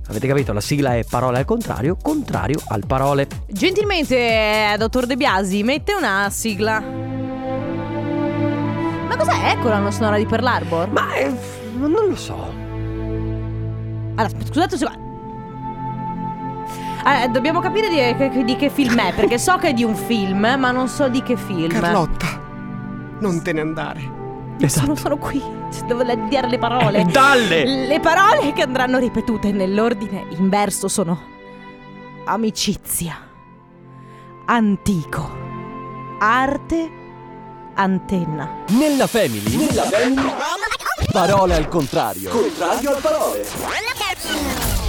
avete 0.10 0.28
capito? 0.28 0.52
La 0.52 0.62
sigla 0.62 0.96
è 0.98 1.06
parole 1.10 1.38
al 1.40 1.46
contrario, 1.46 1.98
contrario 2.02 2.60
al 2.68 2.86
parole. 2.86 3.28
Gentilmente, 3.48 4.18
eh, 4.18 4.76
dottor 4.78 5.06
De 5.06 5.16
Biasi, 5.16 5.64
mette 5.64 5.94
una 5.94 6.30
sigla. 6.30 6.80
Ma 9.08 9.16
cos'è? 9.18 9.52
Ecco 9.52 9.70
la 9.70 9.90
sonora 9.90 10.18
di 10.18 10.26
Pearl 10.26 10.46
Harbor? 10.46 10.90
Ma 10.90 11.08
eh, 11.86 11.90
non 11.90 12.08
lo 12.08 12.16
so. 12.16 12.54
Allora, 14.16 14.30
scusate 14.46 14.78
secondo. 14.78 15.10
Allora, 17.04 17.28
dobbiamo 17.28 17.60
capire 17.60 17.90
di 17.90 17.96
che, 17.96 18.44
di 18.44 18.56
che 18.56 18.70
film 18.70 19.00
è, 19.00 19.14
perché 19.14 19.38
so 19.40 19.58
che 19.58 19.70
è 19.70 19.74
di 19.74 19.84
un 19.84 19.96
film, 19.96 20.40
ma 20.60 20.72
non 20.72 20.88
so 20.88 21.08
di 21.08 21.24
che 21.24 21.36
film. 21.36 21.70
Carlotta, 21.70 22.40
non 23.20 23.42
te 23.42 23.54
ne 23.54 23.62
andare. 23.62 24.20
Sono, 24.68 24.94
sono 24.94 25.18
qui, 25.18 25.42
devo 25.88 26.04
dire 26.04 26.48
le 26.48 26.60
parole. 26.60 27.00
Eh, 27.00 27.06
dalle! 27.06 27.88
Le 27.88 28.00
parole 28.00 28.54
che 28.54 28.62
andranno 28.62 29.00
ripetute 29.00 29.52
nell'ordine 29.52 30.28
inverso 30.38 30.88
sono 30.88 31.20
amicizia, 32.26 33.18
antico, 34.46 35.30
arte, 36.20 36.90
antenna. 37.74 38.64
Nella 38.70 39.08
family. 39.08 39.56
Nella 39.56 39.84
family. 39.84 40.32
Parole 41.12 41.56
al 41.56 41.68
contrario. 41.68 42.30
Contrario 42.30 42.90
al 42.96 43.02
parole. 43.02 43.46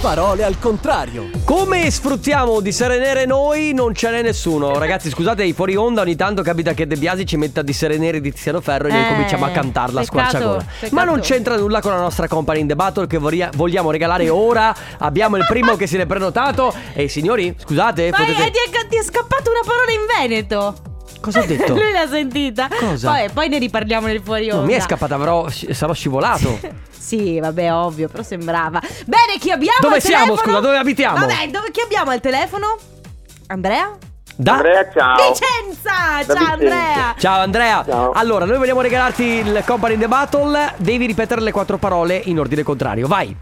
Parole 0.01 0.43
al 0.43 0.57
contrario. 0.59 1.29
Come 1.43 1.89
sfruttiamo 1.89 2.59
di 2.59 2.71
serenere 2.71 3.25
noi 3.25 3.73
non 3.73 3.93
ce 3.95 4.09
n'è 4.09 4.21
nessuno 4.21 4.77
Ragazzi 4.77 5.09
scusate 5.09 5.43
i 5.45 5.53
fuori 5.53 5.75
onda 5.77 6.01
ogni 6.01 6.15
tanto 6.17 6.41
capita 6.41 6.73
che 6.73 6.87
De 6.87 6.97
Biasi 6.97 7.25
ci 7.25 7.37
metta 7.37 7.61
di 7.61 7.71
serenere 7.71 8.19
di 8.19 8.31
Tiziano 8.33 8.59
Ferro 8.59 8.87
E 8.87 8.91
noi 8.91 9.03
Eh, 9.03 9.07
cominciamo 9.07 9.45
a 9.45 9.49
cantarla 9.49 10.01
a 10.01 10.03
peccato, 10.03 10.27
squarciagola 10.27 10.65
peccato. 10.79 10.95
Ma 10.95 11.03
non 11.05 11.19
c'entra 11.21 11.55
nulla 11.57 11.79
con 11.81 11.91
la 11.91 11.99
nostra 12.01 12.27
company 12.27 12.59
in 12.59 12.67
the 12.67 12.75
battle 12.75 13.07
Che 13.07 13.17
voria- 13.17 13.49
vogliamo 13.55 13.91
regalare 13.91 14.27
ora 14.29 14.75
Abbiamo 14.99 15.37
il 15.37 15.45
primo 15.47 15.75
che 15.77 15.87
si 15.87 15.97
è 15.97 16.05
prenotato 16.05 16.73
E 16.93 17.07
signori 17.07 17.55
scusate 17.57 18.09
Ma 18.11 18.17
potete... 18.17 18.45
è, 18.47 18.51
ti, 18.51 18.57
è, 18.59 18.87
ti 18.87 18.97
è 18.97 19.03
scappata 19.03 19.49
una 19.49 19.61
parola 19.65 19.91
in 19.91 20.27
Veneto. 20.29 20.91
Cosa 21.23 21.39
ho 21.39 21.45
detto? 21.45 21.71
Lui 21.73 21.91
l'ha 21.93 22.07
sentita. 22.07 22.67
Cosa? 22.77 23.11
Poi, 23.11 23.29
poi 23.29 23.47
ne 23.47 23.57
riparliamo 23.59 24.07
nel 24.07 24.21
fuori 24.21 24.43
onda. 24.49 24.57
Non 24.57 24.65
mi 24.65 24.73
è 24.73 24.81
scappata 24.81 25.17
però 25.17 25.47
sci- 25.47 25.73
sarò 25.73 25.93
scivolato 25.93 26.59
Sì, 26.91 27.39
vabbè, 27.39 27.73
ovvio, 27.73 28.09
però 28.09 28.23
sembrava. 28.23 28.79
Bene, 29.05 29.37
chi 29.39 29.51
abbiamo 29.51 29.77
Dove 29.81 29.95
al 29.95 30.01
siamo, 30.01 30.25
telefono? 30.35 30.47
scusa, 30.47 30.59
dove 30.59 30.77
abitiamo? 30.77 31.17
Vabbè, 31.19 31.47
dove, 31.49 31.71
chi 31.71 31.81
abbiamo 31.81 32.11
al 32.11 32.19
telefono? 32.19 32.77
Andrea? 33.47 33.91
Da... 34.35 34.53
Andrea, 34.53 34.89
ciao. 34.91 35.15
Vicenza! 35.31 36.23
Da 36.25 36.33
Ciao 36.33 36.33
Vicenza. 36.33 36.51
Andrea! 36.51 37.15
Ciao 37.17 37.39
Andrea. 37.41 37.85
Ciao. 37.87 38.11
Allora, 38.13 38.45
noi 38.45 38.57
vogliamo 38.57 38.81
regalarti 38.81 39.23
il 39.23 39.63
Company 39.65 39.93
in 39.93 39.99
the 39.99 40.07
Battle. 40.07 40.73
Devi 40.77 41.05
ripetere 41.05 41.41
le 41.41 41.51
quattro 41.51 41.77
parole 41.77 42.19
in 42.25 42.39
ordine 42.39 42.63
contrario. 42.63 43.07
Vai. 43.07 43.35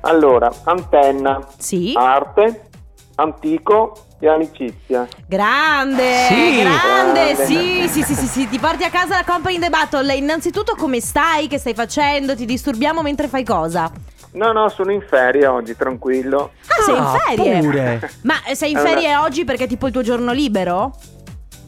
Allora, 0.00 0.52
antenna, 0.64 1.40
Sì. 1.58 1.92
arte, 1.96 2.68
antico 3.14 4.05
e 4.18 4.28
amicizia. 4.28 5.06
Grande! 5.26 6.26
Sì. 6.28 6.60
Grande! 6.62 7.34
Grande. 7.34 7.44
Sì, 7.44 7.88
sì, 7.88 8.02
sì, 8.02 8.14
sì, 8.14 8.26
sì, 8.26 8.48
ti 8.48 8.58
porti 8.58 8.84
a 8.84 8.90
casa 8.90 9.16
la 9.16 9.24
Company 9.24 9.56
in 9.56 9.60
the 9.60 9.68
Battle. 9.70 10.14
Innanzitutto 10.14 10.74
come 10.76 11.00
stai? 11.00 11.46
Che 11.48 11.58
stai 11.58 11.74
facendo? 11.74 12.34
Ti 12.34 12.44
disturbiamo 12.44 13.02
mentre 13.02 13.28
fai 13.28 13.44
cosa? 13.44 13.90
No, 14.32 14.52
no, 14.52 14.68
sono 14.68 14.90
in 14.92 15.02
ferie 15.06 15.46
oggi, 15.46 15.74
tranquillo. 15.76 16.52
Ah, 16.66 16.82
sei 16.82 16.96
in 16.96 17.02
Ah, 17.02 17.18
ferie? 17.26 17.58
pure. 17.60 18.10
Ma 18.22 18.34
sei 18.52 18.70
in 18.72 18.76
Allora- 18.76 18.92
ferie 18.92 19.16
oggi 19.16 19.44
perché 19.44 19.64
è 19.64 19.68
tipo 19.68 19.86
il 19.86 19.92
tuo 19.92 20.02
giorno 20.02 20.32
libero? 20.32 20.92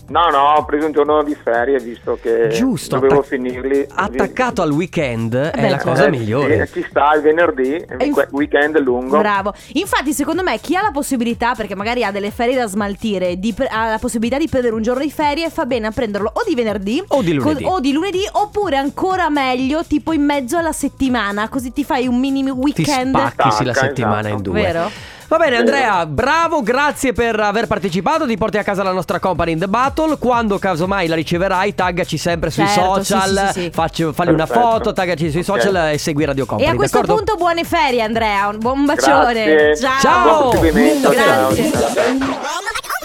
No, 0.08 0.30
no, 0.30 0.54
ho 0.56 0.64
preso 0.64 0.86
un 0.86 0.92
giorno 0.92 1.22
di 1.22 1.34
ferie 1.34 1.78
visto 1.80 2.18
che 2.20 2.48
Giusto, 2.48 2.94
dovevo 2.96 3.16
attac- 3.20 3.28
finirli. 3.28 3.86
Attaccato 3.94 4.62
al 4.62 4.70
weekend 4.70 5.34
è 5.36 5.60
beh, 5.60 5.68
la 5.68 5.78
sì. 5.78 5.84
cosa 5.86 6.06
Eh, 6.06 6.10
migliore. 6.10 6.66
sì, 6.66 6.80
ci 6.80 6.86
sta 6.88 7.12
il 7.14 7.20
venerdì, 7.20 7.84
inf- 8.00 8.28
weekend 8.30 8.78
lungo. 8.80 9.18
Bravo. 9.18 9.52
Infatti, 9.74 10.14
secondo 10.14 10.42
me, 10.42 10.58
chi 10.60 10.76
ha 10.76 10.80
la 10.82 10.92
possibilità, 10.92 11.54
perché 11.54 11.74
magari 11.74 12.04
ha 12.04 12.10
delle 12.10 12.30
ferie 12.30 12.56
da 12.56 12.66
smaltire, 12.66 13.38
di 13.38 13.52
pre- 13.52 13.66
ha 13.66 13.90
la 13.90 13.98
possibilità 13.98 14.38
di 14.38 14.48
prendere 14.48 14.74
un 14.74 14.80
giorno 14.82 15.02
di 15.02 15.10
ferie, 15.10 15.50
fa 15.50 15.66
bene 15.66 15.88
a 15.88 15.90
prenderlo 15.90 16.30
o 16.32 16.42
di 16.46 16.54
venerdì 16.54 17.04
O 17.08 17.20
di 17.22 17.34
lunedì. 17.34 17.64
o 17.64 17.78
di 17.78 17.92
lunedì, 17.92 18.26
oppure 18.32 18.76
ancora 18.76 19.28
meglio, 19.28 19.84
tipo 19.84 20.12
in 20.14 20.24
mezzo 20.24 20.56
alla 20.56 20.72
settimana, 20.72 21.50
così 21.50 21.70
ti 21.74 21.84
fai 21.84 22.06
un 22.06 22.18
mini 22.18 22.42
Ti 22.44 22.50
weekend. 22.50 23.14
spacchi 23.14 23.50
sì, 23.50 23.64
la 23.64 23.74
settimana 23.74 24.20
esatto. 24.20 24.34
in 24.36 24.42
due. 24.42 24.62
Vero? 24.62 24.90
Va 25.28 25.36
bene 25.36 25.56
Andrea, 25.56 26.06
bravo, 26.06 26.62
grazie 26.62 27.12
per 27.12 27.38
aver 27.38 27.66
partecipato, 27.66 28.26
ti 28.26 28.38
porti 28.38 28.56
a 28.56 28.62
casa 28.62 28.82
la 28.82 28.92
nostra 28.92 29.18
company 29.20 29.52
in 29.52 29.58
the 29.58 29.68
battle, 29.68 30.16
quando 30.16 30.58
casomai 30.58 31.06
la 31.06 31.14
riceverai 31.16 31.74
taggaci 31.74 32.16
sempre 32.16 32.48
sui 32.50 32.66
Certo, 32.66 33.02
sì, 33.02 33.12
social, 33.12 33.36
sì, 33.48 33.52
sì, 33.52 33.60
sì. 33.64 33.70
Facci- 33.70 34.10
falli 34.14 34.32
una 34.32 34.46
Perfetto. 34.46 34.68
foto, 34.70 34.92
taggaci 34.94 35.30
sui 35.30 35.40
Ok. 35.40 35.44
social 35.60 35.90
e 35.92 35.98
segui 35.98 36.24
Radio 36.24 36.44
E 36.44 36.46
Company, 36.46 36.70
a 36.70 36.74
questo 36.76 37.00
d'accordo? 37.00 37.22
punto, 37.22 37.36
buone 37.36 37.64
ferie, 37.64 38.00
Andrea. 38.00 38.48
Un 38.48 38.58
buon 38.58 38.86
bacione. 38.86 39.44
Grazie. 39.44 39.76
Ciao. 39.76 40.00
Ciao. 40.00 40.24
Buon 40.38 40.50
proseguimento, 40.50 41.12
ciao. 41.14 41.52
Grazie. 41.54 41.70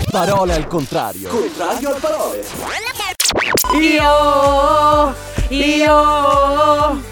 Parole 0.10 0.54
al 0.54 0.68
contrario. 0.68 1.28
Contrario 1.28 1.90
al 1.90 2.00
parole. 2.00 2.44
Io, 3.82 5.14
io. 5.50 7.12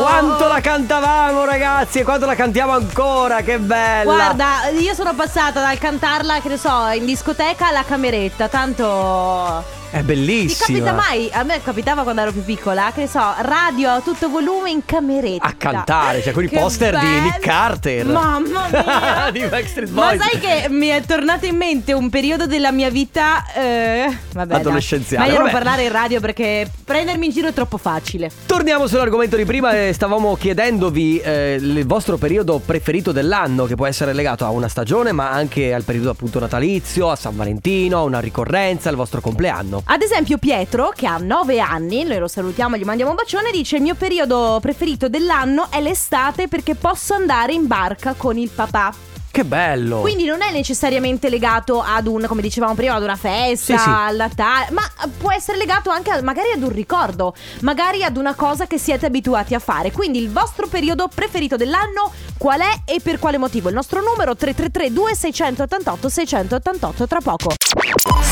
Quanto 0.00 0.46
la 0.46 0.60
cantavamo 0.60 1.44
ragazzi 1.44 1.98
e 1.98 2.02
quanto 2.04 2.24
la 2.26 2.34
cantiamo 2.34 2.72
ancora, 2.72 3.42
che 3.42 3.58
bella! 3.58 4.04
Guarda, 4.04 4.68
io 4.78 4.94
sono 4.94 5.14
passata 5.14 5.60
dal 5.60 5.78
cantarla, 5.78 6.40
che 6.40 6.48
ne 6.48 6.56
so, 6.56 6.88
in 6.94 7.04
discoteca 7.04 7.68
alla 7.68 7.84
cameretta, 7.84 8.48
tanto... 8.48 9.64
È 9.96 10.00
Ti 10.00 10.04
bellissima! 10.04 10.66
capita 10.78 10.92
mai? 10.92 11.30
A 11.32 11.42
me 11.42 11.62
capitava 11.62 12.02
quando 12.02 12.20
ero 12.20 12.30
più 12.32 12.44
piccola, 12.44 12.90
che 12.94 13.00
ne 13.02 13.06
so, 13.08 13.22
radio 13.40 13.88
a 13.90 14.00
tutto 14.02 14.28
volume 14.28 14.70
in 14.70 14.84
cameretta. 14.84 15.46
A 15.46 15.54
cantare, 15.54 16.20
cioè 16.22 16.34
con 16.34 16.44
i 16.44 16.48
poster 16.48 16.98
di 16.98 17.06
bello. 17.06 17.22
Nick 17.22 17.38
Carter. 17.38 18.04
Mamma 18.04 18.68
mia. 18.70 19.30
di 19.30 19.40
Backstreet 19.46 19.90
Ma 19.90 20.08
Boys. 20.08 20.20
sai 20.22 20.38
che 20.38 20.68
mi 20.68 20.88
è 20.88 21.00
tornato 21.02 21.46
in 21.46 21.56
mente 21.56 21.94
un 21.94 22.10
periodo 22.10 22.46
della 22.46 22.72
mia 22.72 22.90
vita 22.90 23.44
eh, 23.54 24.14
vabbè. 24.34 24.54
Adolescenziale, 24.56 25.28
Meglio 25.28 25.40
non 25.42 25.50
parlare 25.50 25.84
in 25.84 25.92
radio 25.92 26.20
perché 26.20 26.70
prendermi 26.84 27.24
in 27.26 27.32
giro 27.32 27.48
è 27.48 27.52
troppo 27.54 27.78
facile. 27.78 28.30
Torniamo 28.44 28.86
sull'argomento 28.86 29.36
di 29.36 29.46
prima 29.46 29.72
e 29.72 29.92
stavamo 29.94 30.36
chiedendovi 30.36 31.18
eh, 31.20 31.54
il 31.58 31.86
vostro 31.86 32.18
periodo 32.18 32.60
preferito 32.64 33.12
dell'anno 33.12 33.64
che 33.64 33.76
può 33.76 33.86
essere 33.86 34.12
legato 34.12 34.44
a 34.44 34.50
una 34.50 34.68
stagione 34.68 35.12
ma 35.12 35.30
anche 35.30 35.72
al 35.72 35.84
periodo 35.84 36.10
appunto 36.10 36.38
natalizio, 36.38 37.10
a 37.10 37.16
San 37.16 37.34
Valentino, 37.34 37.98
a 37.98 38.02
una 38.02 38.20
ricorrenza, 38.20 38.90
al 38.90 38.96
vostro 38.96 39.22
compleanno. 39.22 39.84
Ad 39.88 40.02
esempio 40.02 40.36
Pietro, 40.36 40.92
che 40.92 41.06
ha 41.06 41.16
9 41.16 41.60
anni, 41.60 42.02
noi 42.02 42.18
lo 42.18 42.26
salutiamo 42.26 42.76
gli 42.76 42.82
mandiamo 42.82 43.12
un 43.12 43.16
bacione, 43.16 43.52
dice 43.52 43.76
il 43.76 43.82
mio 43.82 43.94
periodo 43.94 44.58
preferito 44.60 45.08
dell'anno 45.08 45.70
è 45.70 45.80
l'estate 45.80 46.48
perché 46.48 46.74
posso 46.74 47.14
andare 47.14 47.52
in 47.52 47.68
barca 47.68 48.14
con 48.14 48.36
il 48.36 48.50
papà. 48.50 48.92
Che 49.36 49.44
bello! 49.44 50.00
Quindi 50.00 50.24
non 50.24 50.40
è 50.40 50.50
necessariamente 50.50 51.28
legato 51.28 51.82
ad 51.82 52.06
un, 52.06 52.24
come 52.26 52.40
dicevamo 52.40 52.72
prima, 52.72 52.94
ad 52.94 53.02
una 53.02 53.16
festa, 53.16 53.76
Sì, 53.76 53.82
sì. 53.82 53.88
al 53.90 54.16
Natale, 54.16 54.68
ma 54.70 54.80
può 55.18 55.30
essere 55.30 55.58
legato 55.58 55.90
anche 55.90 56.10
a- 56.10 56.22
magari 56.22 56.52
ad 56.54 56.62
un 56.62 56.70
ricordo, 56.72 57.34
magari 57.60 58.02
ad 58.02 58.16
una 58.16 58.34
cosa 58.34 58.66
che 58.66 58.78
siete 58.78 59.04
abituati 59.04 59.52
a 59.54 59.58
fare. 59.58 59.92
Quindi 59.92 60.20
il 60.22 60.30
vostro 60.30 60.68
periodo 60.68 61.10
preferito 61.14 61.56
dell'anno 61.56 62.10
qual 62.38 62.60
è 62.60 62.80
e 62.86 63.00
per 63.02 63.18
quale 63.18 63.36
motivo? 63.36 63.68
Il 63.68 63.74
nostro 63.74 64.00
numero 64.00 64.34
333 64.34 64.90
2688 64.94 66.08
688 66.08 67.06
tra 67.06 67.20
poco. 67.20 67.52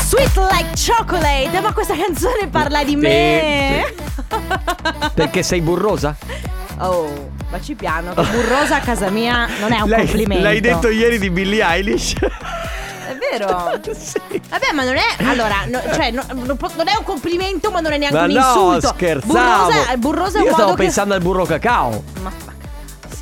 Sweet 0.07 0.37
like 0.49 0.69
chocolate, 0.87 1.59
ma 1.61 1.71
questa 1.71 1.93
canzone 1.95 2.47
parla 2.49 2.83
di 2.83 2.95
me. 2.95 3.93
Perché 5.13 5.43
sei 5.43 5.61
burrosa? 5.61 6.17
Oh, 6.79 7.29
baci 7.49 7.73
piano, 7.75 8.13
che 8.13 8.21
burrosa 8.23 8.75
a 8.77 8.79
casa 8.79 9.09
mia 9.09 9.47
non 9.59 9.71
è 9.71 9.79
un 9.81 9.89
L'hai- 9.89 10.05
complimento. 10.05 10.43
L'hai 10.43 10.59
detto 10.59 10.89
ieri 10.89 11.17
di 11.19 11.29
Billie 11.29 11.63
Eilish? 11.63 12.15
È 12.17 13.15
vero? 13.31 13.79
sì. 13.97 14.19
Vabbè, 14.49 14.71
ma 14.73 14.83
non 14.83 14.95
è. 14.97 15.23
Allora, 15.25 15.55
no- 15.67 15.81
cioè, 15.93 16.11
no- 16.11 16.25
non, 16.33 16.57
po- 16.57 16.71
non 16.75 16.87
è 16.87 16.95
un 16.97 17.03
complimento, 17.05 17.71
ma 17.71 17.79
non 17.79 17.93
è 17.93 17.97
neanche 17.97 18.17
Ma 18.17 18.23
un 18.25 18.31
no, 18.31 18.73
insulto. 18.73 18.87
scherzavo. 18.95 19.33
Burrosa, 19.71 19.97
burrosa 19.97 20.37
è 20.37 20.41
un 20.41 20.45
Io 20.45 20.51
modo 20.51 20.53
stavo 20.63 20.75
che. 20.75 20.83
pensando 20.83 21.13
al 21.13 21.21
burro 21.21 21.45
cacao. 21.45 22.03
Ma- 22.21 22.31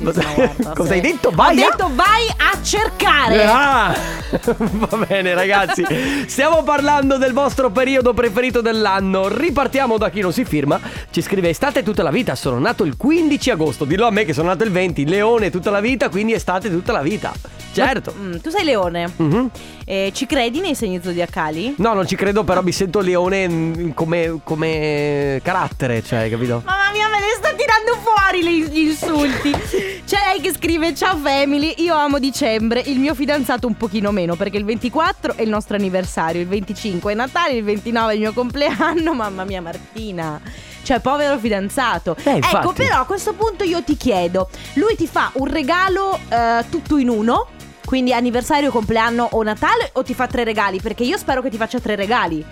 ma- 0.02 0.10
bravissima. 0.10 0.34
guarda, 0.34 0.72
Cosa 0.74 0.92
hai 0.94 1.00
detto? 1.00 1.30
Vai 1.30 1.58
Ho 1.60 1.66
a- 1.66 1.70
detto 1.70 1.90
vai 1.94 2.26
a 2.28 2.62
cercare. 2.62 3.44
Ah, 3.44 3.94
va 4.56 4.96
bene 5.06 5.34
ragazzi, 5.34 5.84
stiamo 6.26 6.62
parlando 6.62 7.18
del 7.18 7.32
vostro 7.32 7.70
periodo 7.70 8.12
preferito 8.14 8.60
dell'anno. 8.60 9.28
Ripartiamo 9.28 9.96
da 9.98 10.10
chi 10.10 10.20
non 10.20 10.32
si 10.32 10.44
firma. 10.44 10.80
Ci 11.10 11.20
scrive 11.22 11.48
estate 11.50 11.82
tutta 11.82 12.02
la 12.02 12.10
vita, 12.10 12.34
sono 12.34 12.58
nato 12.58 12.84
il 12.84 12.96
15 12.96 13.50
agosto. 13.50 13.84
Dillo 13.84 14.06
a 14.06 14.10
me 14.10 14.24
che 14.24 14.32
sono 14.32 14.48
nato 14.48 14.64
il 14.64 14.70
20, 14.70 15.06
leone 15.06 15.50
tutta 15.50 15.70
la 15.70 15.80
vita, 15.80 16.08
quindi 16.08 16.32
estate 16.32 16.70
tutta 16.70 16.92
la 16.92 17.02
vita. 17.02 17.32
Certo. 17.72 18.14
Mm, 18.16 18.36
tu 18.36 18.50
sei 18.50 18.64
leone. 18.64 19.12
Mhm. 19.16 19.50
Eh, 19.84 20.10
ci 20.14 20.26
credi 20.26 20.60
nei 20.60 20.74
segni 20.74 21.00
zodiacali? 21.02 21.74
No, 21.78 21.92
non 21.92 22.06
ci 22.06 22.16
credo, 22.16 22.42
però 22.44 22.62
mi 22.62 22.72
sento 22.72 23.00
leone 23.00 23.48
mm, 23.48 23.90
come, 23.90 24.40
come 24.42 25.40
carattere, 25.42 26.02
cioè, 26.02 26.28
capito? 26.30 26.62
Mamma 26.64 26.90
mia, 26.92 27.08
me 27.08 27.18
ne 27.20 27.34
sta 27.36 27.48
tirando 27.54 27.96
fuori 28.02 28.42
le- 28.42 28.68
gli 28.70 28.88
insulti. 28.88 29.50
C'è 30.06 30.18
lei 30.32 30.40
che 30.40 30.52
scrive: 30.52 30.94
Ciao 30.94 31.16
family, 31.16 31.74
io 31.78 31.94
amo 31.94 32.18
dicembre. 32.18 32.80
Il 32.86 32.98
mio 32.98 33.14
fidanzato 33.14 33.66
un 33.66 33.76
pochino 33.76 34.10
meno, 34.10 34.36
perché 34.36 34.56
il 34.56 34.64
24 34.64 35.36
è 35.36 35.42
il 35.42 35.48
nostro 35.48 35.76
anniversario, 35.76 36.40
il 36.40 36.48
25 36.48 37.12
è 37.12 37.14
Natale, 37.14 37.52
il 37.54 37.64
29 37.64 38.12
è 38.12 38.14
il 38.14 38.20
mio 38.20 38.32
compleanno. 38.32 39.12
Mamma 39.14 39.44
mia, 39.44 39.60
Martina. 39.60 40.40
Cioè, 40.82 41.00
povero 41.00 41.38
fidanzato. 41.38 42.14
Eh, 42.22 42.36
ecco, 42.42 42.72
però 42.72 43.00
a 43.00 43.04
questo 43.04 43.32
punto 43.32 43.64
io 43.64 43.82
ti 43.82 43.96
chiedo: 43.96 44.48
lui 44.74 44.96
ti 44.96 45.06
fa 45.06 45.30
un 45.34 45.46
regalo 45.50 46.18
eh, 46.28 46.64
tutto 46.68 46.98
in 46.98 47.08
uno? 47.08 47.46
Quindi 47.84 48.12
anniversario, 48.12 48.70
compleanno 48.70 49.28
o 49.32 49.42
Natale? 49.42 49.90
O 49.94 50.02
ti 50.02 50.14
fa 50.14 50.26
tre 50.26 50.44
regali? 50.44 50.80
Perché 50.80 51.04
io 51.04 51.16
spero 51.18 51.42
che 51.42 51.50
ti 51.50 51.56
faccia 51.56 51.78
tre 51.80 51.94
regali. 51.96 52.44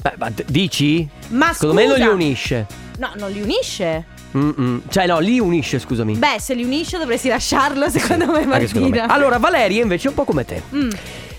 Beh, 0.00 0.14
ma 0.18 0.30
d- 0.30 0.44
dici? 0.46 1.08
Ma 1.28 1.52
Secondo 1.52 1.74
me 1.74 1.86
non 1.86 1.96
li 1.96 2.02
scusa. 2.02 2.12
unisce. 2.14 2.66
No, 2.98 3.10
non 3.16 3.30
li 3.30 3.40
unisce. 3.40 4.04
Mm-mm. 4.36 4.82
Cioè, 4.88 5.06
no, 5.06 5.18
li 5.20 5.38
unisce, 5.40 5.78
scusami. 5.78 6.14
Beh, 6.16 6.36
se 6.40 6.54
li 6.54 6.64
unisce 6.64 6.98
dovresti 6.98 7.28
lasciarlo, 7.28 7.88
secondo 7.88 8.26
me, 8.26 8.42
Anche 8.42 8.66
secondo 8.66 8.88
me. 8.90 8.96
Martina. 8.98 9.06
Allora, 9.06 9.38
Valeria 9.38 9.82
invece 9.82 10.06
è 10.06 10.10
un 10.10 10.16
po' 10.16 10.24
come 10.24 10.44
te. 10.44 10.62
Mm. 10.74 10.90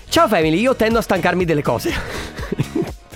Ciao 0.08 0.26
family, 0.26 0.58
io 0.58 0.74
tendo 0.74 0.98
a 0.98 1.02
stancarmi 1.02 1.44
delle 1.44 1.62
cose. 1.62 1.92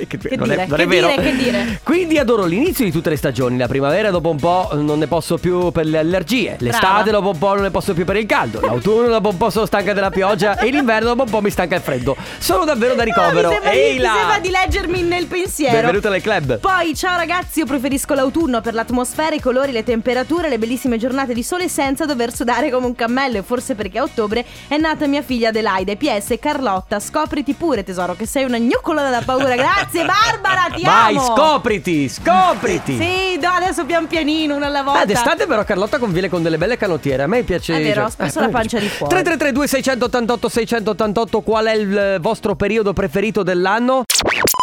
Che, 0.06 0.18
Che 0.18 0.36
non 0.36 0.48
dire, 0.48 0.64
è, 0.64 0.66
non 0.66 0.76
che 0.76 0.82
è 0.84 0.86
vero. 0.86 1.08
dire, 1.08 1.22
che 1.22 1.36
dire. 1.36 1.80
Quindi 1.82 2.18
adoro 2.18 2.44
l'inizio 2.44 2.84
di 2.84 2.90
tutte 2.90 3.10
le 3.10 3.16
stagioni. 3.16 3.56
La 3.58 3.68
primavera 3.68 4.10
dopo 4.10 4.30
un 4.30 4.38
po' 4.38 4.70
non 4.74 4.98
ne 4.98 5.06
posso 5.06 5.36
più 5.38 5.70
per 5.72 5.86
le 5.86 5.98
allergie. 5.98 6.56
L'estate 6.58 7.10
dopo 7.10 7.30
un 7.30 7.38
po' 7.38 7.54
non 7.54 7.62
ne 7.62 7.70
posso 7.70 7.94
più 7.94 8.04
per 8.04 8.16
il 8.16 8.26
caldo. 8.26 8.60
L'autunno 8.60 9.08
dopo 9.08 9.28
un 9.30 9.36
po' 9.36 9.50
sono 9.50 9.66
stanca 9.66 9.92
della 9.92 10.10
pioggia. 10.10 10.58
e 10.58 10.70
l'inverno 10.70 11.08
dopo 11.08 11.22
un 11.24 11.30
po' 11.30 11.40
mi 11.40 11.50
stanca 11.50 11.74
il 11.76 11.80
freddo. 11.82 12.16
Sono 12.38 12.64
davvero 12.64 12.94
da 12.94 13.02
ricovero. 13.02 13.48
Ah, 13.48 13.50
mi, 13.50 13.60
sembra 13.60 13.70
di, 13.72 13.98
mi 13.98 14.04
sembra 14.04 14.38
di 14.38 14.50
leggermi 14.50 15.02
nel 15.02 15.26
pensiero. 15.26 15.74
Benvenuta 15.76 16.08
nel 16.08 16.22
club. 16.22 16.58
Poi, 16.58 16.94
ciao 16.94 17.16
ragazzi, 17.16 17.60
io 17.60 17.66
preferisco 17.66 18.14
l'autunno 18.14 18.60
per 18.60 18.74
l'atmosfera, 18.74 19.34
i 19.34 19.40
colori, 19.40 19.72
le 19.72 19.84
temperature, 19.84 20.48
le 20.48 20.58
bellissime 20.58 20.98
giornate 20.98 21.32
di 21.34 21.42
sole 21.42 21.68
senza 21.68 22.04
dover 22.04 22.34
sudare 22.34 22.70
come 22.70 22.86
un 22.86 22.94
cammello. 22.94 23.38
E 23.38 23.42
forse 23.42 23.74
perché 23.74 23.98
a 23.98 24.02
ottobre 24.04 24.44
è 24.68 24.76
nata 24.76 25.06
mia 25.06 25.22
figlia 25.22 25.48
Adelaide. 25.48 25.96
PS 25.96 26.34
Carlotta, 26.40 27.00
scopriti 27.00 27.54
pure, 27.54 27.82
tesoro, 27.84 28.14
che 28.14 28.26
sei 28.26 28.44
una 28.44 28.58
gnoccola 28.58 29.08
da 29.10 29.22
paura. 29.24 29.54
Grazie, 29.56 29.93
Barbara, 30.02 30.74
ti 30.74 30.82
Vai, 30.82 31.16
amo. 31.16 31.34
scopriti, 31.34 32.08
scopriti. 32.08 32.96
Sì, 32.96 33.38
no, 33.40 33.50
adesso 33.50 33.84
pian 33.84 34.06
pianino, 34.06 34.56
una 34.56 34.66
alla 34.66 34.82
volta. 34.82 35.00
Ah, 35.00 35.04
d'estate 35.04 35.46
però 35.46 35.64
Carlotta 35.64 35.98
conviene 35.98 36.28
con 36.28 36.42
delle 36.42 36.58
belle 36.58 36.76
canottiere. 36.76 37.22
A 37.22 37.26
me 37.26 37.42
piace. 37.42 37.76
È 37.76 37.82
vero, 37.82 38.04
ho 38.04 38.08
spesso 38.08 38.38
eh, 38.38 38.42
la 38.42 38.48
pancia 38.48 38.78
di 38.78 38.88
fuori. 38.88 39.12
333 39.14 39.52
2688 39.52 40.48
688 40.48 41.40
Qual 41.40 41.66
è 41.66 41.74
il 41.74 42.18
vostro 42.20 42.54
periodo 42.54 42.92
preferito 42.92 43.42
dell'anno? 43.42 44.04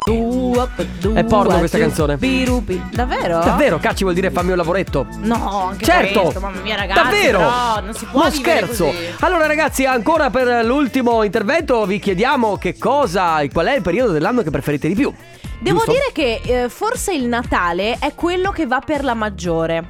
È 0.04 1.24
porno 1.26 1.60
questa 1.60 1.78
canzone. 1.78 2.18
Birupi. 2.18 2.82
Davvero? 2.92 3.38
Davvero, 3.38 3.78
cacci 3.78 4.02
vuol 4.02 4.16
dire 4.16 4.32
fammi 4.32 4.50
un 4.50 4.58
lavoretto. 4.58 5.06
No, 5.20 5.68
anche 5.68 5.86
Certo. 5.86 6.22
questo, 6.22 6.40
mamma 6.40 6.60
mia 6.62 6.76
ragazzi. 6.76 7.04
Davvero? 7.04 7.38
però 7.38 7.82
non 7.82 7.94
si 7.94 8.06
può 8.06 8.24
Non 8.24 8.32
scherzo. 8.32 8.86
così. 8.86 8.98
Allora 9.20 9.46
ragazzi, 9.46 9.86
ancora 9.86 10.32
per 10.32 10.66
l'ultimo 10.66 11.22
intervento 11.22 11.86
vi 11.86 12.00
chiediamo 12.00 12.58
che 12.58 12.80
cosa, 12.80 13.40
qual 13.54 13.68
è 13.68 13.76
il 13.76 13.84
periodo 13.84 14.12
dell'anno 14.12 14.42
che 14.42 14.50
preferite 14.50 14.88
di 14.88 14.96
più. 14.96 15.14
Devo 15.60 15.78
Giusto? 15.86 15.92
dire 15.92 16.10
che 16.12 16.64
eh, 16.64 16.70
forse 16.70 17.14
il 17.14 17.26
Natale 17.28 17.98
è 18.00 18.16
quello 18.16 18.50
che 18.50 18.66
va 18.66 18.82
per 18.84 19.04
la 19.04 19.14
maggiore. 19.14 19.88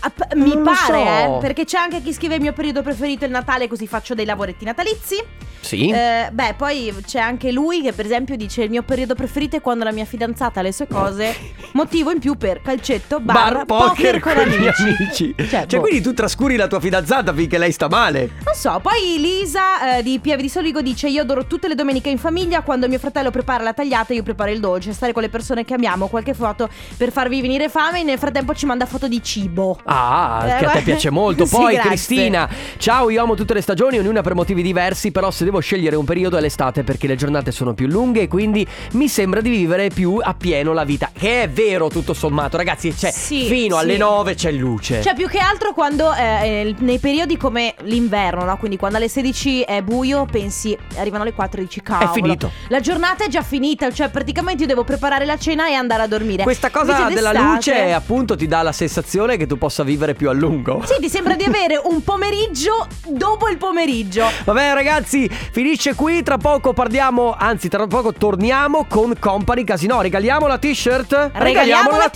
Ah, 0.00 0.10
p- 0.10 0.34
Mi 0.34 0.54
Non 0.54 0.62
pare, 0.62 0.76
so. 0.86 1.36
eh, 1.36 1.38
perché 1.40 1.64
c'è 1.64 1.78
anche 1.78 2.00
chi 2.02 2.12
scrive 2.12 2.36
il 2.36 2.40
mio 2.40 2.52
periodo 2.52 2.82
preferito 2.82 3.24
è 3.24 3.26
il 3.26 3.32
Natale, 3.32 3.66
così 3.68 3.86
faccio 3.86 4.14
dei 4.14 4.24
lavoretti 4.24 4.64
natalizi. 4.64 5.16
Sì. 5.60 5.90
Eh, 5.90 6.28
beh, 6.30 6.54
poi 6.56 6.94
c'è 7.04 7.18
anche 7.18 7.50
lui 7.50 7.82
che, 7.82 7.92
per 7.92 8.04
esempio, 8.04 8.36
dice: 8.36 8.62
Il 8.62 8.70
mio 8.70 8.82
periodo 8.82 9.14
preferito 9.14 9.56
è 9.56 9.60
quando 9.60 9.82
la 9.84 9.90
mia 9.92 10.04
fidanzata 10.04 10.60
ha 10.60 10.62
le 10.62 10.72
sue 10.72 10.86
cose. 10.86 11.34
Motivo 11.72 12.10
in 12.12 12.20
più 12.20 12.36
per 12.36 12.62
calcetto, 12.62 13.18
bar, 13.18 13.64
Bar 13.64 13.64
poker, 13.66 14.20
con, 14.20 14.34
con 14.34 14.44
gli 14.44 14.54
amici. 14.66 14.82
amici. 14.96 15.34
Cioè, 15.36 15.66
Cioè, 15.66 15.66
boh. 15.66 15.80
quindi 15.80 16.00
tu 16.00 16.14
trascuri 16.14 16.54
la 16.56 16.68
tua 16.68 16.78
fidanzata 16.80 17.34
finché 17.34 17.58
lei 17.58 17.72
sta 17.72 17.88
male. 17.88 18.30
Non 18.44 18.54
so, 18.54 18.78
poi 18.80 19.16
Lisa 19.18 19.96
eh, 19.98 20.02
di 20.04 20.20
Pieve 20.20 20.42
di 20.42 20.48
Soligo 20.48 20.80
dice: 20.80 21.08
Io 21.08 21.22
adoro 21.22 21.46
tutte 21.46 21.66
le 21.66 21.74
domeniche 21.74 22.08
in 22.08 22.18
famiglia. 22.18 22.62
Quando 22.62 22.86
mio 22.88 22.98
fratello 23.00 23.30
prepara 23.30 23.64
la 23.64 23.72
tagliata, 23.74 24.14
io 24.14 24.22
preparo 24.22 24.50
il 24.52 24.60
dolce. 24.60 24.92
Stare 24.92 25.12
con 25.12 25.22
le 25.22 25.28
persone 25.28 25.64
che 25.64 25.74
amiamo, 25.74 26.06
qualche 26.06 26.34
foto 26.34 26.68
per 26.96 27.10
farvi 27.10 27.40
venire 27.40 27.68
fame. 27.68 28.00
E 28.00 28.04
nel 28.04 28.18
frattempo 28.18 28.54
ci 28.54 28.64
manda 28.64 28.86
foto 28.86 29.08
di 29.08 29.20
cibo. 29.22 29.78
Ah, 29.90 30.44
Eh, 30.46 30.58
che 30.58 30.64
a 30.66 30.70
te 30.70 30.82
piace 30.82 31.10
molto. 31.10 31.44
Sì, 31.48 31.54
Poi 31.56 31.72
grazie. 31.74 31.90
Cristina, 31.90 32.48
ciao, 32.76 33.08
io 33.08 33.22
amo 33.22 33.34
tutte 33.34 33.54
le 33.54 33.62
stagioni, 33.62 33.98
ognuna 33.98 34.20
per 34.20 34.34
motivi 34.34 34.60
diversi, 34.62 35.10
però 35.10 35.30
se 35.30 35.44
devo 35.44 35.60
scegliere 35.60 35.96
un 35.96 36.04
periodo 36.04 36.36
è 36.36 36.40
l'estate 36.40 36.84
perché 36.84 37.06
le 37.06 37.16
giornate 37.16 37.52
sono 37.52 37.72
più 37.72 37.86
lunghe 37.86 38.22
e 38.22 38.28
quindi 38.28 38.66
mi 38.92 39.08
sembra 39.08 39.40
di 39.40 39.48
vivere 39.48 39.88
più 39.88 40.20
a 40.22 40.34
pieno 40.34 40.72
la 40.74 40.84
vita. 40.84 41.10
Che 41.12 41.42
è 41.44 41.48
vero 41.48 41.88
tutto 41.88 42.12
sommato, 42.12 42.56
ragazzi, 42.58 42.94
cioè 42.94 43.10
Sì, 43.10 43.46
fino 43.46 43.76
sì. 43.76 43.82
alle 43.82 43.96
9 43.96 44.34
c'è 44.34 44.50
luce. 44.52 45.00
Cioè, 45.02 45.14
più 45.14 45.26
che 45.26 45.38
altro 45.38 45.72
quando 45.72 46.12
eh, 46.12 46.22
eh, 46.22 46.74
nei 46.80 46.98
periodi 46.98 47.36
come 47.38 47.74
l'inverno, 47.82 48.44
no? 48.44 48.56
Quindi 48.58 48.76
quando 48.76 48.98
alle 48.98 49.08
16 49.08 49.62
è 49.62 49.80
buio, 49.82 50.26
pensi, 50.30 50.76
arrivano 50.96 51.24
le 51.24 51.32
4 51.32 51.60
e 51.60 51.64
dici 51.64 51.80
cavolo. 51.80 52.12
finito. 52.12 52.50
La 52.68 52.80
giornata 52.80 53.24
è 53.24 53.28
già 53.28 53.42
finita, 53.42 53.90
cioè 53.90 54.10
praticamente 54.10 54.62
io 54.62 54.68
devo 54.68 54.84
preparare 54.84 55.24
la 55.24 55.38
cena 55.38 55.68
e 55.68 55.72
andare 55.72 56.02
a 56.02 56.06
dormire. 56.06 56.42
Questa 56.42 56.68
cosa 56.70 56.98
Invece 56.98 57.14
della 57.14 57.32
luce 57.32 57.92
appunto 57.92 58.36
ti 58.36 58.46
dà 58.46 58.60
la 58.62 58.72
sensazione 58.72 59.36
che 59.38 59.46
tu 59.46 59.56
possa 59.56 59.77
vivere 59.84 60.14
più 60.14 60.28
a 60.28 60.32
lungo. 60.32 60.82
Sì, 60.84 60.94
ti 61.00 61.08
sembra 61.08 61.34
di 61.34 61.44
avere 61.44 61.80
un 61.82 62.02
pomeriggio 62.02 62.86
dopo 63.06 63.48
il 63.48 63.56
pomeriggio. 63.58 64.30
Vabbè 64.44 64.74
ragazzi, 64.74 65.28
finisce 65.28 65.94
qui, 65.94 66.22
tra 66.22 66.38
poco 66.38 66.72
parliamo, 66.72 67.34
anzi 67.38 67.68
tra 67.68 67.86
poco 67.86 68.12
torniamo 68.12 68.86
con 68.88 69.14
Company 69.18 69.64
Casino. 69.64 70.00
Regaliamo 70.00 70.46
la 70.46 70.58
t-shirt? 70.58 71.30
Regaliamo 71.34 71.96
la 71.96 72.10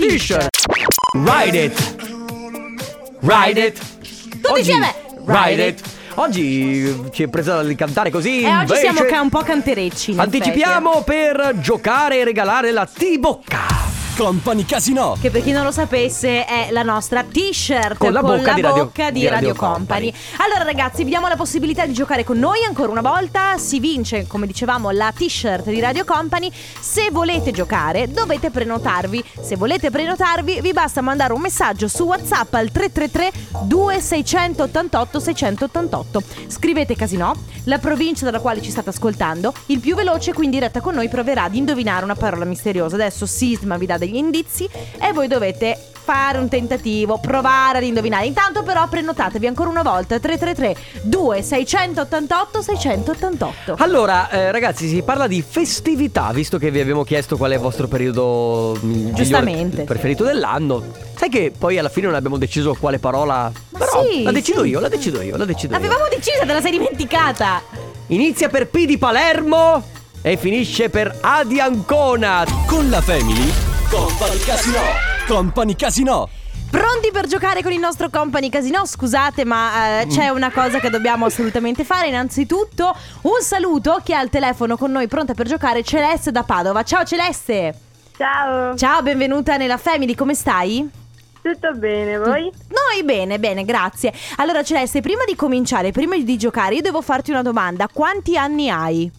Ride 1.15 1.65
it. 1.65 1.97
Ride 3.21 3.67
it. 3.67 3.79
Tutti 4.41 4.59
insieme. 4.59 4.95
Ride 5.27 5.67
it. 5.67 5.83
Oggi 6.17 7.11
ci 7.13 7.23
è 7.23 7.29
presa 7.29 7.63
di 7.63 7.75
cantare 7.75 8.11
così. 8.11 8.43
E 8.43 8.47
oggi 8.47 8.73
invece 8.73 8.81
siamo 8.81 9.23
un 9.23 9.29
po' 9.31 9.41
canterecci. 9.41 10.15
Anticipiamo 10.17 11.03
per 11.03 11.55
giocare 11.61 12.19
e 12.19 12.25
regalare 12.25 12.71
la 12.71 12.87
T-Bocca. 12.87 14.02
Company 14.17 14.65
Casino. 14.65 15.17
Che 15.21 15.31
per 15.31 15.43
chi 15.43 15.53
non 15.53 15.65
lo 15.65 15.71
sapesse 15.71 16.45
è 16.45 16.69
la 16.71 16.83
nostra 16.83 17.23
t-shirt 17.23 17.97
Con 17.99 18.13
la 18.13 18.21
bocca 18.21 18.53
di 18.53 18.61
Radio- 18.61 18.85
bocca 18.85 19.11
di 19.11 19.21
di 19.21 19.27
Radio, 19.27 19.49
Radio 19.49 19.55
Company. 19.55 20.11
Company. 20.11 20.15
Allora 20.45 20.65
ragazzi, 20.65 21.03
vi 21.05 21.11
diamo 21.11 21.29
la 21.29 21.37
possibilità 21.37 21.87
di 21.87 21.93
giocare 21.93 22.25
con 22.25 22.39
noi 22.39 22.63
ancora 22.65 22.91
una 22.91 23.01
volta. 23.01 23.57
Si 23.59 23.79
vince, 23.81 24.27
come 24.27 24.47
dicevamo, 24.47 24.91
la 24.91 25.13
t-shirt 25.17 25.65
di 25.71 25.81
Radio 25.81 26.05
Company. 26.05 26.51
Se 26.53 27.09
volete 27.11 27.51
giocare, 27.53 28.11
dovete 28.11 28.51
prenotarvi. 28.51 29.25
Se 29.41 29.57
volete 29.57 29.91
prenotarvi, 29.91 30.61
vi 30.61 30.73
basta 30.73 31.01
mandare 31.01 31.33
un 31.33 31.41
messaggio 31.41 31.89
su 31.89 32.05
WhatsApp 32.05 32.55
al 32.55 32.71
333 32.71 33.33
2688 33.65 35.21
688. 35.21 36.23
Scrivete 36.49 36.95
Casino, 36.97 37.35
la 37.65 37.79
provincia 37.79 38.25
dalla 38.25 38.41
quale 38.41 38.61
ci 38.61 38.71
state 38.71 38.91
ascoltando. 38.91 39.53
Il 39.67 39.81
più 39.81 39.95
veloce 39.95 40.33
qui 40.33 40.45
in 40.45 40.51
diretta 40.51 40.81
con 40.81 40.95
noi 40.95 41.09
proverà 41.09 41.45
ad 41.45 41.55
indovinare 41.55 42.05
una 42.05 42.15
parola 42.15 42.45
misteriosa. 42.45 42.95
Adesso 42.97 43.27
Sisma 43.27 43.77
vi 43.77 43.87
dà 43.87 43.99
degli 44.05 44.17
indizi 44.17 44.69
e 45.01 45.13
voi 45.13 45.29
dovete 45.29 45.79
fare 46.03 46.39
un 46.39 46.49
tentativo, 46.49 47.19
provare 47.19 47.79
ad 47.79 47.85
indovinare. 47.85 48.27
Intanto 48.27 48.63
però 48.65 48.89
prenotatevi 48.89 49.47
ancora 49.47 49.69
una 49.69 49.83
volta 49.83 50.19
333 50.19 50.77
2688 51.03 52.63
688. 52.63 53.75
Allora, 53.79 54.29
eh, 54.31 54.51
ragazzi, 54.51 54.89
si 54.89 55.03
parla 55.03 55.29
di 55.29 55.43
festività, 55.47 56.31
visto 56.33 56.59
che 56.59 56.71
vi 56.73 56.81
abbiamo 56.81 57.05
chiesto 57.05 57.37
qual 57.37 57.53
è 57.53 57.55
il 57.55 57.61
vostro 57.61 57.87
periodo 57.87 58.77
mm, 58.83 58.91
migliore- 58.91 59.15
Giustamente. 59.15 59.85
preferito 59.85 60.25
dell'anno. 60.25 60.83
Sai 61.17 61.29
che 61.29 61.53
poi 61.57 61.79
alla 61.79 61.89
fine 61.89 62.07
non 62.07 62.17
abbiamo 62.17 62.37
deciso 62.37 62.75
quale 62.75 62.99
parola. 62.99 63.53
Ma 63.71 63.79
Però 63.79 64.05
sì, 64.05 64.25
la 64.25 64.33
decido 64.33 64.63
sì. 64.65 64.69
io, 64.71 64.81
la 64.81 64.89
decido 64.89 65.21
io, 65.23 65.37
la 65.37 65.45
decido 65.45 65.75
io. 65.75 65.81
L'avevamo 65.81 66.09
deciso, 66.11 66.41
te 66.41 66.53
la 66.53 66.61
sei 66.61 66.73
dimenticata. 66.73 67.63
Inizia 68.09 68.49
per 68.49 68.67
P 68.67 68.85
di 68.87 68.99
Palermo 68.99 69.83
e 70.21 70.37
finisce 70.37 70.91
per 70.91 71.17
A 71.21 71.45
di 71.45 71.61
Ancona. 71.61 72.45
Con 72.67 72.91
la 72.91 73.01
Family. 73.01 73.72
Company 73.93 74.39
Casino. 74.39 74.81
Company 75.27 75.77
Casino. 75.77 76.29
Pronti 76.71 77.11
per 77.13 77.27
giocare 77.27 77.63
con 77.63 77.73
il 77.73 77.79
nostro 77.79 78.09
company 78.09 78.49
casino? 78.49 78.87
Scusate, 78.87 79.45
ma 79.45 80.01
eh, 80.01 80.07
c'è 80.07 80.31
una 80.31 80.51
cosa 80.51 80.81
che 80.81 80.89
dobbiamo 80.89 81.27
assolutamente 81.27 81.85
fare. 81.85 82.09
Innanzitutto, 82.09 82.97
un 83.23 83.43
saluto 83.43 84.01
chi 84.03 84.15
ha 84.15 84.23
il 84.23 84.31
telefono 84.31 84.79
con 84.79 84.91
noi 84.93 85.09
pronta 85.09 85.35
per 85.35 85.47
giocare, 85.47 85.83
Celeste 85.83 86.33
da 86.33 86.43
Padova. 86.43 86.83
Ciao 86.85 87.05
Celeste! 87.05 87.75
Ciao, 88.17 88.75
Ciao, 88.77 89.03
benvenuta 89.03 89.59
nella 89.59 89.77
Family, 89.77 90.15
come 90.15 90.33
stai? 90.33 90.89
Tutto 91.43 91.75
bene, 91.75 92.17
voi? 92.17 92.51
Noi 92.69 93.05
bene, 93.05 93.39
bene, 93.39 93.63
grazie. 93.63 94.11
Allora 94.37 94.63
Celeste, 94.63 95.03
prima 95.03 95.25
di 95.27 95.37
cominciare, 95.37 95.93
prima 95.93 96.17
di 96.17 96.39
giocare, 96.39 96.77
io 96.77 96.81
devo 96.81 97.03
farti 97.03 97.31
una 97.31 97.43
domanda. 97.43 97.89
Quanti 97.93 98.39
anni 98.39 98.71
hai? 98.71 99.11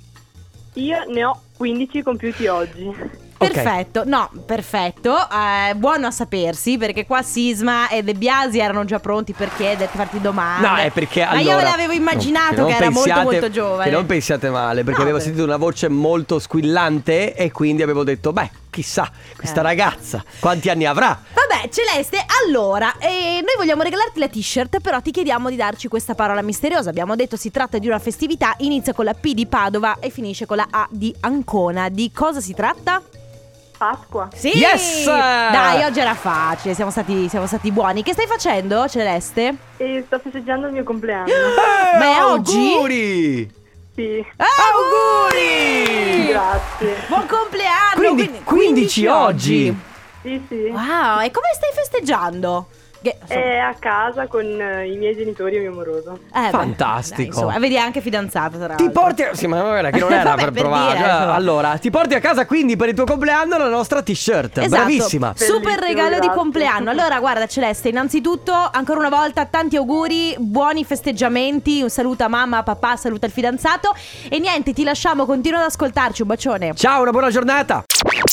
Io 0.73 1.03
ne 1.09 1.25
ho 1.25 1.39
15 1.57 2.01
compiuti 2.01 2.47
oggi. 2.47 3.21
Perfetto, 3.51 4.03
no, 4.05 4.29
perfetto. 4.45 5.15
Eh, 5.17 5.75
buono 5.75 6.07
a 6.07 6.11
sapersi 6.11 6.77
perché 6.77 7.05
qua 7.05 7.21
Sisma 7.21 7.89
e 7.89 8.03
De 8.03 8.13
Biasi 8.13 8.59
erano 8.59 8.85
già 8.85 8.99
pronti 8.99 9.33
per 9.33 9.49
chiederti, 9.55 9.97
farti 9.97 10.21
domande. 10.21 10.67
No, 10.67 10.75
è 10.75 10.91
perché 10.91 11.23
Ma 11.23 11.31
allora, 11.31 11.57
io 11.57 11.61
l'avevo 11.61 11.93
immaginato 11.93 12.55
non 12.61 12.67
che 12.69 12.75
era 12.75 12.85
molto 12.89 13.03
pensiate- 13.09 13.23
molto 13.23 13.49
giovane. 13.49 13.83
Che 13.89 13.95
non 13.95 14.05
pensiate 14.05 14.49
male, 14.49 14.83
perché 14.83 14.97
No, 14.99 15.03
avevo 15.03 15.17
beh. 15.17 15.23
sentito 15.23 15.43
una 15.43 15.57
voce 15.57 15.87
molto 15.89 16.39
squillante 16.39 17.33
e 17.35 17.51
quindi 17.51 17.81
avevo 17.81 18.03
detto, 18.03 18.31
beh, 18.33 18.49
chissà, 18.69 19.09
questa 19.35 19.59
Eh. 19.59 19.63
ragazza 19.63 20.23
quanti 20.39 20.69
anni 20.69 20.85
avrà? 20.85 21.19
Vabbè, 21.33 21.69
Celeste, 21.69 22.17
allora, 22.45 22.97
eh, 22.97 23.39
noi 23.43 23.53
vogliamo 23.57 23.83
regalarti 23.83 24.19
la 24.19 24.27
t-shirt, 24.27 24.79
però 24.81 24.99
ti 25.01 25.11
chiediamo 25.11 25.49
di 25.49 25.55
darci 25.55 25.87
questa 25.87 26.15
parola 26.15 26.41
misteriosa. 26.41 26.89
Abbiamo 26.89 27.15
detto 27.15 27.35
si 27.37 27.51
tratta 27.51 27.77
di 27.77 27.87
una 27.87 27.99
festività, 27.99 28.53
inizia 28.59 28.93
con 28.93 29.05
la 29.05 29.13
P 29.13 29.33
di 29.33 29.45
Padova 29.45 29.97
e 29.99 30.09
finisce 30.09 30.45
con 30.45 30.57
la 30.57 30.67
A 30.69 30.87
di 30.89 31.13
Ancona. 31.21 31.89
Di 31.89 32.11
cosa 32.11 32.41
si 32.41 32.53
tratta? 32.53 33.01
Pasqua. 33.83 34.29
Sì! 34.33 34.57
Yes! 34.57 35.03
Dai, 35.03 35.83
oggi 35.83 35.99
era 35.99 36.13
facile, 36.15 36.73
siamo 36.73 36.89
stati, 36.89 37.27
siamo 37.27 37.45
stati 37.45 37.69
buoni. 37.69 38.01
Che 38.01 38.13
stai 38.13 38.27
facendo, 38.27 38.87
Celeste? 38.87 39.55
E 39.75 40.03
sto 40.07 40.19
festeggiando 40.19 40.67
il 40.67 40.73
mio 40.73 40.83
compleanno. 40.83 41.27
Eh, 41.27 41.97
Ma 41.97 42.05
è 42.05 42.23
oggi? 42.23 42.71
Auguri! 42.73 43.51
Sì, 43.93 44.25
Auguri! 44.37 46.27
grazie. 46.27 46.95
Buon 47.07 47.25
compleanno! 47.27 48.13
Quindi 48.13 48.41
15 48.41 49.07
oggi. 49.07 49.77
Sì, 50.21 50.45
sì. 50.47 50.55
Wow, 50.71 51.19
e 51.19 51.29
come 51.31 51.47
stai 51.53 51.73
festeggiando? 51.75 52.67
Che, 53.03 53.17
È 53.27 53.57
a 53.57 53.73
casa 53.77 54.27
con 54.27 54.45
eh, 54.45 54.87
i 54.89 54.95
miei 54.95 55.13
genitori 55.13 55.57
e 55.57 55.59
mio 55.59 55.71
amoroso. 55.71 56.19
eh, 56.33 56.39
beh, 56.39 56.49
fantastico. 56.51 57.17
dai, 57.17 57.25
insomma, 57.27 57.59
vedi 57.59 57.77
anche 57.77 57.99
fidanzata 57.99 58.57
tra 58.57 58.75
Ti 58.75 58.83
l'altro. 58.85 59.01
porti 59.01 59.23
a... 59.23 59.33
Sì, 59.35 59.45
ma 59.45 59.59
guarda 59.59 59.89
che 59.89 59.99
non 59.99 60.11
era 60.13 60.23
Vabbè, 60.29 60.43
per 60.45 60.51
per 60.53 60.61
provare. 60.61 60.97
dire, 60.97 61.09
insomma. 61.09 61.33
allora, 61.33 61.77
ti 61.77 61.89
porti 61.89 62.13
a 62.15 62.19
casa 62.21 62.45
quindi 62.45 62.77
per 62.77 62.87
il 62.89 62.95
tuo 62.95 63.03
compleanno 63.03 63.57
la 63.57 63.67
nostra 63.67 64.01
t-shirt. 64.01 64.59
Esatto. 64.59 64.69
Bravissima. 64.69 65.33
Super 65.35 65.59
Bellissimo, 65.59 65.85
regalo 65.85 66.13
di 66.13 66.19
grazie. 66.21 66.35
compleanno. 66.35 66.89
Allora, 66.91 67.19
guarda, 67.19 67.45
Celeste, 67.45 67.89
innanzitutto, 67.89 68.53
ancora 68.53 68.99
una 68.99 69.09
volta, 69.09 69.45
tanti 69.45 69.75
auguri, 69.75 70.35
buoni 70.37 70.85
festeggiamenti. 70.85 71.81
Un 71.81 71.89
saluto 71.89 72.23
a 72.23 72.29
mamma, 72.29 72.59
a 72.59 72.63
papà, 72.63 72.95
saluta 72.95 73.25
il 73.25 73.33
fidanzato. 73.33 73.93
E 74.29 74.39
niente, 74.39 74.71
ti 74.71 74.83
lasciamo, 74.85 75.25
continua 75.25 75.59
ad 75.59 75.65
ascoltarci. 75.65 76.21
Un 76.21 76.27
bacione. 76.29 76.73
Ciao, 76.75 77.01
una 77.01 77.11
buona 77.11 77.29
giornata. 77.29 77.83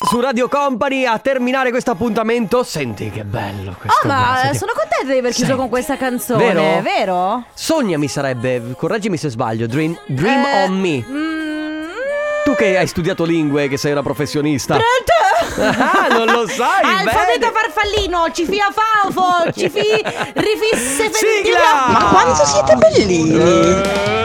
Su 0.02 0.18
Radio 0.20 0.48
Company 0.48 1.04
a 1.04 1.18
terminare 1.18 1.70
questo 1.70 1.90
appuntamento. 1.90 2.62
Senti 2.64 3.10
che 3.10 3.22
bello 3.24 3.76
questo. 3.78 4.00
Oh, 4.06 4.08
ma 4.08 4.38
senti. 4.42 4.56
sono 4.58 4.72
contenta 4.74 5.12
di 5.12 5.18
aver 5.18 5.30
chiuso 5.32 5.44
Senti. 5.46 5.60
con 5.60 5.68
questa 5.68 5.96
canzone, 5.96 6.52
Vero? 6.52 6.80
vero? 6.82 7.44
Sogna 7.54 7.98
mi 7.98 8.08
sarebbe, 8.08 8.74
correggimi 8.76 9.16
se 9.18 9.28
sbaglio, 9.28 9.66
Dream, 9.66 9.96
dream 10.06 10.44
Eh, 10.44 10.64
on 10.64 10.80
me. 10.80 11.04
mm, 11.06 11.88
Tu 12.44 12.54
che 12.54 12.78
hai 12.78 12.86
studiato 12.86 13.24
lingue, 13.24 13.68
che 13.68 13.76
sei 13.76 13.92
una 13.92 14.02
professionista. 14.02 14.74
Pronto? 14.74 15.18
Ah, 15.60 16.06
non 16.08 16.26
lo 16.26 16.46
sai, 16.48 16.82
Alfabeto 16.84 17.38
bene. 17.38 17.52
farfallino, 17.52 18.30
ci 18.32 18.44
fia 18.46 18.68
faufo, 18.72 19.50
ci 19.52 19.68
fi 19.68 19.80
rifisse 20.34 21.10
Sigla! 21.12 21.88
Ma 21.88 22.04
quanto 22.10 22.44
siete 22.46 22.72
Eh, 22.72 24.19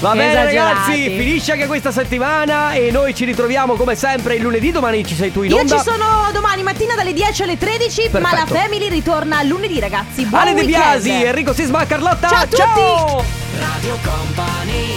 Va 0.00 0.12
bene 0.14 0.30
Esagerati. 0.32 0.54
ragazzi, 0.54 1.16
finisce 1.18 1.52
anche 1.52 1.66
questa 1.66 1.92
settimana 1.92 2.72
e 2.72 2.90
noi 2.90 3.14
ci 3.14 3.26
ritroviamo 3.26 3.74
come 3.74 3.94
sempre 3.94 4.36
il 4.36 4.42
lunedì, 4.42 4.70
domani 4.72 5.04
ci 5.06 5.14
sei 5.14 5.30
tu 5.30 5.42
in 5.42 5.50
Io 5.50 5.58
onda. 5.58 5.76
ci 5.76 5.82
sono 5.82 6.30
domani 6.32 6.62
mattina 6.62 6.94
dalle 6.94 7.12
10 7.12 7.42
alle 7.42 7.58
13, 7.58 8.08
ma 8.12 8.20
la 8.20 8.28
Perfetto. 8.30 8.54
Family 8.54 8.88
ritorna 8.88 9.42
lunedì 9.42 9.78
ragazzi. 9.78 10.24
Buon 10.24 10.40
Ale 10.40 10.54
De. 10.54 10.64
Biasi, 10.64 11.10
Enrico 11.10 11.52
Sisma, 11.52 11.84
Carlotta. 11.86 12.28
Ciao 12.28 12.38
a 12.38 12.46
tutti. 12.46 12.56
Ciao! 12.56 13.24
Radio 13.58 13.98
Company 14.02 14.89